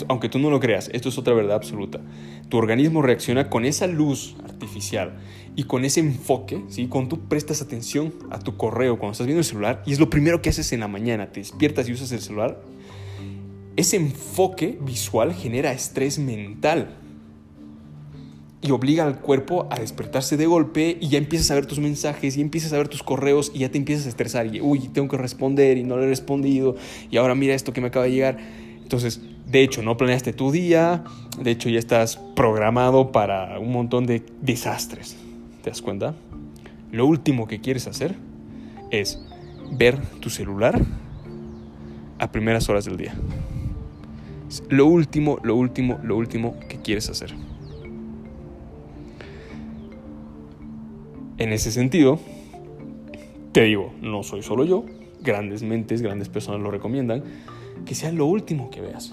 aunque 0.08 0.28
tú 0.28 0.38
no 0.38 0.50
lo 0.50 0.60
creas, 0.60 0.90
esto 0.92 1.08
es 1.08 1.18
otra 1.18 1.34
verdad 1.34 1.56
absoluta. 1.56 2.00
Tu 2.48 2.56
organismo 2.56 3.02
reacciona 3.02 3.50
con 3.50 3.64
esa 3.64 3.86
luz 3.86 4.36
artificial 4.44 5.18
y 5.56 5.64
con 5.64 5.84
ese 5.84 6.00
enfoque, 6.00 6.62
¿sí? 6.68 6.86
Cuando 6.86 7.16
tú 7.16 7.28
prestas 7.28 7.62
atención 7.62 8.12
a 8.30 8.38
tu 8.38 8.56
correo, 8.56 8.98
cuando 8.98 9.12
estás 9.12 9.26
viendo 9.26 9.40
el 9.40 9.44
celular, 9.44 9.82
y 9.86 9.92
es 9.92 10.00
lo 10.00 10.10
primero 10.10 10.42
que 10.42 10.50
haces 10.50 10.72
en 10.72 10.80
la 10.80 10.88
mañana, 10.88 11.32
te 11.32 11.40
despiertas 11.40 11.88
y 11.88 11.92
usas 11.92 12.12
el 12.12 12.20
celular, 12.20 12.60
ese 13.76 13.96
enfoque 13.96 14.78
visual 14.80 15.32
genera 15.34 15.72
estrés 15.72 16.18
mental 16.18 16.96
y 18.62 18.72
obliga 18.72 19.04
al 19.04 19.20
cuerpo 19.20 19.66
a 19.70 19.78
despertarse 19.78 20.36
de 20.36 20.46
golpe 20.46 20.98
y 21.00 21.08
ya 21.08 21.18
empiezas 21.18 21.50
a 21.50 21.54
ver 21.54 21.66
tus 21.66 21.78
mensajes 21.78 22.36
y 22.36 22.42
empiezas 22.42 22.72
a 22.72 22.76
ver 22.76 22.88
tus 22.88 23.02
correos 23.02 23.50
y 23.54 23.60
ya 23.60 23.70
te 23.70 23.78
empiezas 23.78 24.06
a 24.06 24.08
estresar 24.10 24.54
y 24.54 24.60
uy, 24.60 24.80
tengo 24.88 25.08
que 25.08 25.16
responder 25.16 25.78
y 25.78 25.82
no 25.82 25.96
le 25.96 26.04
he 26.04 26.08
respondido 26.08 26.76
y 27.10 27.16
ahora 27.16 27.34
mira 27.34 27.54
esto 27.54 27.72
que 27.72 27.80
me 27.80 27.88
acaba 27.88 28.04
de 28.04 28.12
llegar. 28.12 28.38
Entonces, 28.90 29.20
de 29.46 29.62
hecho, 29.62 29.84
no 29.84 29.96
planeaste 29.96 30.32
tu 30.32 30.50
día, 30.50 31.04
de 31.40 31.52
hecho 31.52 31.68
ya 31.68 31.78
estás 31.78 32.16
programado 32.34 33.12
para 33.12 33.56
un 33.60 33.70
montón 33.70 34.04
de 34.04 34.24
desastres. 34.42 35.16
¿Te 35.62 35.70
das 35.70 35.80
cuenta? 35.80 36.16
Lo 36.90 37.06
último 37.06 37.46
que 37.46 37.60
quieres 37.60 37.86
hacer 37.86 38.16
es 38.90 39.24
ver 39.70 39.96
tu 40.18 40.28
celular 40.28 40.84
a 42.18 42.32
primeras 42.32 42.68
horas 42.68 42.84
del 42.84 42.96
día. 42.96 43.14
Lo 44.68 44.86
último, 44.86 45.38
lo 45.44 45.54
último, 45.54 46.00
lo 46.02 46.16
último 46.16 46.58
que 46.68 46.80
quieres 46.80 47.08
hacer. 47.10 47.32
En 51.38 51.52
ese 51.52 51.70
sentido, 51.70 52.18
te 53.52 53.62
digo, 53.62 53.94
no 54.02 54.24
soy 54.24 54.42
solo 54.42 54.64
yo, 54.64 54.84
grandes 55.22 55.62
mentes, 55.62 56.02
grandes 56.02 56.28
personas 56.28 56.60
lo 56.60 56.72
recomiendan, 56.72 57.22
que 57.84 57.94
sea 57.94 58.12
lo 58.12 58.26
último 58.26 58.70
que 58.70 58.80
veas. 58.80 59.12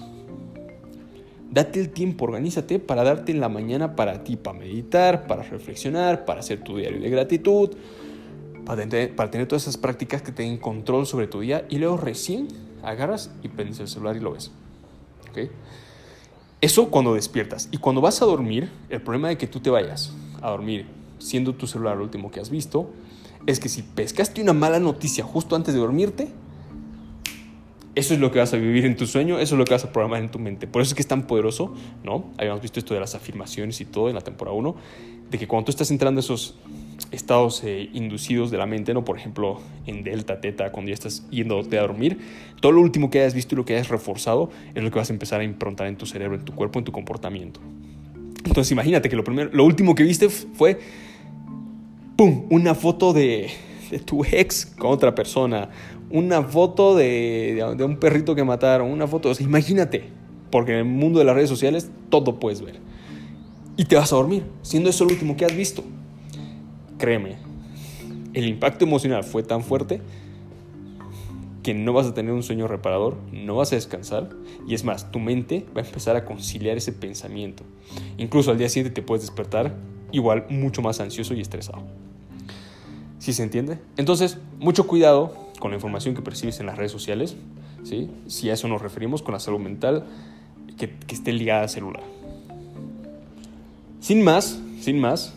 Date 1.50 1.80
el 1.80 1.90
tiempo, 1.90 2.26
organízate 2.26 2.78
para 2.78 3.04
darte 3.04 3.32
en 3.32 3.40
la 3.40 3.48
mañana 3.48 3.96
para 3.96 4.22
ti, 4.22 4.36
para 4.36 4.58
meditar, 4.58 5.26
para 5.26 5.42
reflexionar, 5.42 6.24
para 6.24 6.40
hacer 6.40 6.62
tu 6.62 6.76
diario 6.76 7.00
de 7.00 7.08
gratitud, 7.08 7.70
para 8.66 8.86
tener, 8.86 9.46
todas 9.46 9.62
esas 9.62 9.78
prácticas 9.78 10.20
que 10.20 10.30
te 10.30 10.58
control 10.60 11.06
sobre 11.06 11.26
tu 11.26 11.40
día 11.40 11.64
y 11.70 11.78
luego 11.78 11.96
recién 11.96 12.48
agarras 12.82 13.30
y 13.42 13.48
prendes 13.48 13.80
el 13.80 13.88
celular 13.88 14.16
y 14.16 14.20
lo 14.20 14.32
ves. 14.32 14.52
Eso 16.60 16.90
cuando 16.90 17.14
despiertas. 17.14 17.68
Y 17.70 17.78
cuando 17.78 18.00
vas 18.00 18.20
a 18.20 18.26
dormir, 18.26 18.68
el 18.90 19.00
problema 19.00 19.28
de 19.28 19.38
que 19.38 19.46
tú 19.46 19.60
te 19.60 19.70
vayas 19.70 20.12
a 20.42 20.50
dormir 20.50 20.86
siendo 21.18 21.54
tu 21.54 21.66
celular 21.66 21.96
lo 21.96 22.04
último 22.04 22.30
que 22.30 22.40
has 22.40 22.50
visto, 22.50 22.90
es 23.46 23.60
que 23.60 23.68
si 23.68 23.82
pescaste 23.82 24.42
una 24.42 24.52
mala 24.52 24.78
noticia 24.80 25.24
justo 25.24 25.56
antes 25.56 25.74
de 25.74 25.80
dormirte, 25.80 26.28
eso 27.98 28.14
es 28.14 28.20
lo 28.20 28.30
que 28.30 28.38
vas 28.38 28.54
a 28.54 28.56
vivir 28.56 28.84
en 28.84 28.96
tu 28.96 29.06
sueño, 29.06 29.38
eso 29.38 29.54
es 29.54 29.58
lo 29.58 29.64
que 29.64 29.74
vas 29.74 29.84
a 29.84 29.92
programar 29.92 30.22
en 30.22 30.30
tu 30.30 30.38
mente. 30.38 30.66
Por 30.66 30.82
eso 30.82 30.90
es 30.90 30.94
que 30.94 31.02
es 31.02 31.08
tan 31.08 31.26
poderoso, 31.26 31.74
¿no? 32.04 32.30
Habíamos 32.38 32.62
visto 32.62 32.78
esto 32.78 32.94
de 32.94 33.00
las 33.00 33.14
afirmaciones 33.14 33.80
y 33.80 33.84
todo 33.84 34.08
en 34.08 34.14
la 34.14 34.20
temporada 34.20 34.56
1, 34.56 34.76
de 35.30 35.38
que 35.38 35.46
cuando 35.46 35.66
tú 35.66 35.70
estás 35.70 35.90
entrando 35.90 36.20
a 36.20 36.22
esos 36.22 36.56
estados 37.10 37.62
eh, 37.64 37.88
inducidos 37.92 38.50
de 38.50 38.58
la 38.58 38.66
mente, 38.66 38.94
¿no? 38.94 39.04
Por 39.04 39.18
ejemplo, 39.18 39.60
en 39.86 40.04
delta, 40.04 40.40
teta, 40.40 40.72
cuando 40.72 40.90
ya 40.90 40.94
estás 40.94 41.28
yendo 41.30 41.58
a 41.58 41.62
dormir, 41.62 42.18
todo 42.60 42.72
lo 42.72 42.80
último 42.80 43.10
que 43.10 43.20
hayas 43.20 43.34
visto 43.34 43.54
y 43.54 43.56
lo 43.56 43.64
que 43.64 43.74
hayas 43.74 43.88
reforzado 43.88 44.50
es 44.74 44.82
lo 44.82 44.90
que 44.90 44.98
vas 44.98 45.10
a 45.10 45.12
empezar 45.12 45.40
a 45.40 45.44
improntar 45.44 45.86
en 45.86 45.96
tu 45.96 46.06
cerebro, 46.06 46.36
en 46.36 46.44
tu 46.44 46.54
cuerpo, 46.54 46.78
en 46.78 46.84
tu 46.84 46.92
comportamiento. 46.92 47.60
Entonces 48.44 48.70
imagínate 48.70 49.08
que 49.08 49.16
lo, 49.16 49.24
primero, 49.24 49.50
lo 49.52 49.64
último 49.64 49.94
que 49.94 50.02
viste 50.02 50.28
fue 50.28 50.78
¡pum! 52.16 52.46
Una 52.50 52.74
foto 52.74 53.12
de, 53.12 53.48
tu 54.04 54.24
ex 54.24 54.66
con 54.66 54.90
otra 54.90 55.14
persona, 55.14 55.70
una 56.10 56.42
foto 56.42 56.96
de, 56.96 57.76
un 57.80 57.96
perrito 57.96 58.34
que 58.34 58.44
mataron, 58.44 58.90
una 58.90 59.06
foto, 59.06 59.30
o 59.30 59.34
sea, 59.34 59.46
imagínate, 59.46 60.04
porque 60.50 60.72
en 60.72 60.78
el 60.78 60.84
mundo 60.84 61.18
de 61.18 61.24
las 61.24 61.34
redes 61.34 61.50
sociales 61.50 61.90
todo 62.10 62.38
puedes 62.38 62.62
ver. 62.62 62.80
Y 63.76 63.84
te 63.84 63.96
vas 63.96 64.12
a 64.12 64.16
dormir, 64.16 64.44
siendo 64.62 64.90
eso 64.90 65.04
lo 65.04 65.12
último 65.12 65.36
que 65.36 65.44
has 65.44 65.54
visto. 65.54 65.84
Créeme, 66.98 67.36
el 68.34 68.46
impacto 68.46 68.84
emocional 68.84 69.24
fue 69.24 69.42
tan 69.42 69.62
fuerte 69.62 70.00
que 71.62 71.74
no 71.74 71.92
vas 71.92 72.06
a 72.06 72.14
tener 72.14 72.32
un 72.32 72.42
sueño 72.42 72.66
reparador, 72.66 73.18
no 73.32 73.56
vas 73.56 73.72
a 73.72 73.76
descansar 73.76 74.30
y 74.66 74.74
es 74.74 74.84
más, 74.84 75.10
tu 75.10 75.18
mente 75.18 75.66
va 75.76 75.82
a 75.82 75.84
empezar 75.84 76.16
a 76.16 76.24
conciliar 76.24 76.76
ese 76.76 76.92
pensamiento. 76.92 77.62
Incluso 78.16 78.50
al 78.50 78.58
día 78.58 78.68
siguiente 78.68 78.94
te 78.94 79.06
puedes 79.06 79.22
despertar 79.22 79.76
igual 80.10 80.46
mucho 80.48 80.82
más 80.82 81.00
ansioso 81.00 81.34
y 81.34 81.40
estresado. 81.40 81.82
¿Sí 83.18 83.32
se 83.32 83.42
entiende? 83.42 83.78
Entonces, 83.96 84.38
mucho 84.58 84.86
cuidado 84.86 85.47
con 85.58 85.70
la 85.70 85.76
información 85.76 86.14
que 86.14 86.22
percibes 86.22 86.60
en 86.60 86.66
las 86.66 86.76
redes 86.76 86.92
sociales, 86.92 87.36
¿sí? 87.82 88.10
si 88.26 88.50
a 88.50 88.54
eso 88.54 88.68
nos 88.68 88.80
referimos 88.80 89.22
con 89.22 89.32
la 89.32 89.40
salud 89.40 89.58
mental 89.58 90.04
que, 90.76 90.94
esté 91.08 91.32
ligada 91.32 91.62
al 91.62 91.68
celular. 91.68 92.02
Sin 94.00 94.22
más, 94.22 94.60
sin 94.80 95.00
más, 95.00 95.34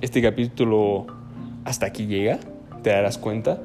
este 0.00 0.20
capítulo 0.20 1.06
hasta 1.64 1.86
aquí 1.86 2.06
llega, 2.06 2.40
te 2.82 2.90
darás 2.90 3.18
cuenta. 3.18 3.62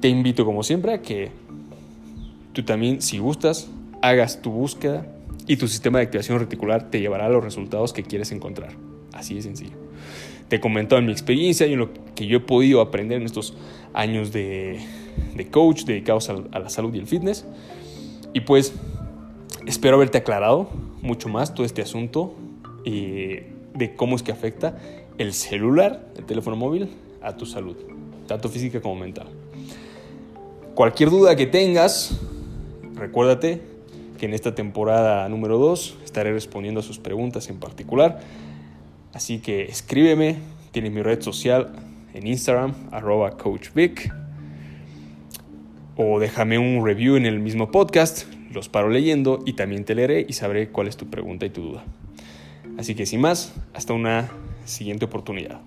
Te 0.00 0.08
invito 0.08 0.44
como 0.44 0.62
siempre 0.62 0.92
a 0.92 1.00
que 1.00 1.30
tú 2.52 2.62
también, 2.64 3.00
si 3.00 3.18
gustas, 3.18 3.68
hagas 4.02 4.42
tu 4.42 4.50
búsqueda 4.50 5.06
y 5.46 5.56
tu 5.56 5.68
sistema 5.68 5.98
de 5.98 6.04
activación 6.04 6.38
reticular 6.38 6.90
te 6.90 7.00
llevará 7.00 7.26
a 7.26 7.28
los 7.30 7.42
resultados 7.42 7.92
que 7.92 8.02
quieres 8.02 8.30
encontrar. 8.30 8.72
Así 9.14 9.34
de 9.34 9.42
sencillo. 9.42 9.76
Te 10.48 10.56
he 10.56 10.60
comentado 10.60 11.00
en 11.00 11.06
mi 11.06 11.12
experiencia 11.12 11.66
y 11.66 11.72
en 11.72 11.78
lo 11.78 11.90
que 12.16 12.26
yo 12.26 12.38
he 12.38 12.40
podido 12.40 12.80
aprender 12.80 13.20
en 13.20 13.26
estos 13.26 13.54
años 13.94 14.32
de, 14.32 14.80
coach 15.52 15.84
dedicados 15.84 16.28
a, 16.28 16.58
la 16.58 16.68
salud 16.68 16.92
y 16.94 16.98
el 16.98 17.06
fitness. 17.06 17.44
Y 18.32 18.40
pues 18.40 18.74
espero 19.66 19.96
haberte 19.96 20.18
aclarado 20.18 20.68
mucho 21.02 21.28
más 21.28 21.54
todo 21.54 21.64
este 21.64 21.82
asunto 21.82 22.34
eh, 22.84 23.52
de 23.74 23.94
cómo 23.94 24.16
es 24.16 24.24
que 24.24 24.32
afecta 24.32 24.78
el 25.18 25.32
celular, 25.32 26.08
el 26.16 26.24
teléfono 26.24 26.56
móvil, 26.56 26.88
a 27.22 27.36
tu 27.36 27.46
salud, 27.46 27.76
tanto 28.26 28.48
física 28.48 28.80
como 28.80 28.96
mental. 28.96 29.28
Cualquier 30.74 31.10
duda 31.10 31.36
que 31.36 31.46
tengas, 31.46 32.18
recuérdate 32.94 33.62
que 34.18 34.26
en 34.26 34.34
esta 34.34 34.54
temporada 34.54 35.28
número 35.28 35.58
2 35.58 35.98
estaré 36.04 36.32
respondiendo 36.32 36.80
a 36.80 36.82
sus 36.82 36.98
preguntas 36.98 37.48
en 37.48 37.58
particular. 37.58 38.20
Así 39.12 39.38
que 39.38 39.64
escríbeme, 39.64 40.36
tienes 40.72 40.92
mi 40.92 41.02
red 41.02 41.22
social 41.22 41.72
en 42.16 42.26
Instagram, 42.26 42.74
arroba 42.92 43.36
coachvic, 43.36 44.10
o 45.96 46.18
déjame 46.18 46.58
un 46.58 46.84
review 46.84 47.16
en 47.16 47.26
el 47.26 47.38
mismo 47.38 47.70
podcast, 47.70 48.24
los 48.52 48.68
paro 48.68 48.88
leyendo 48.88 49.42
y 49.44 49.52
también 49.52 49.84
te 49.84 49.94
leeré 49.94 50.24
y 50.26 50.32
sabré 50.32 50.68
cuál 50.68 50.88
es 50.88 50.96
tu 50.96 51.08
pregunta 51.08 51.44
y 51.46 51.50
tu 51.50 51.62
duda. 51.62 51.84
Así 52.78 52.94
que 52.94 53.06
sin 53.06 53.20
más, 53.20 53.54
hasta 53.74 53.92
una 53.92 54.30
siguiente 54.64 55.04
oportunidad. 55.04 55.60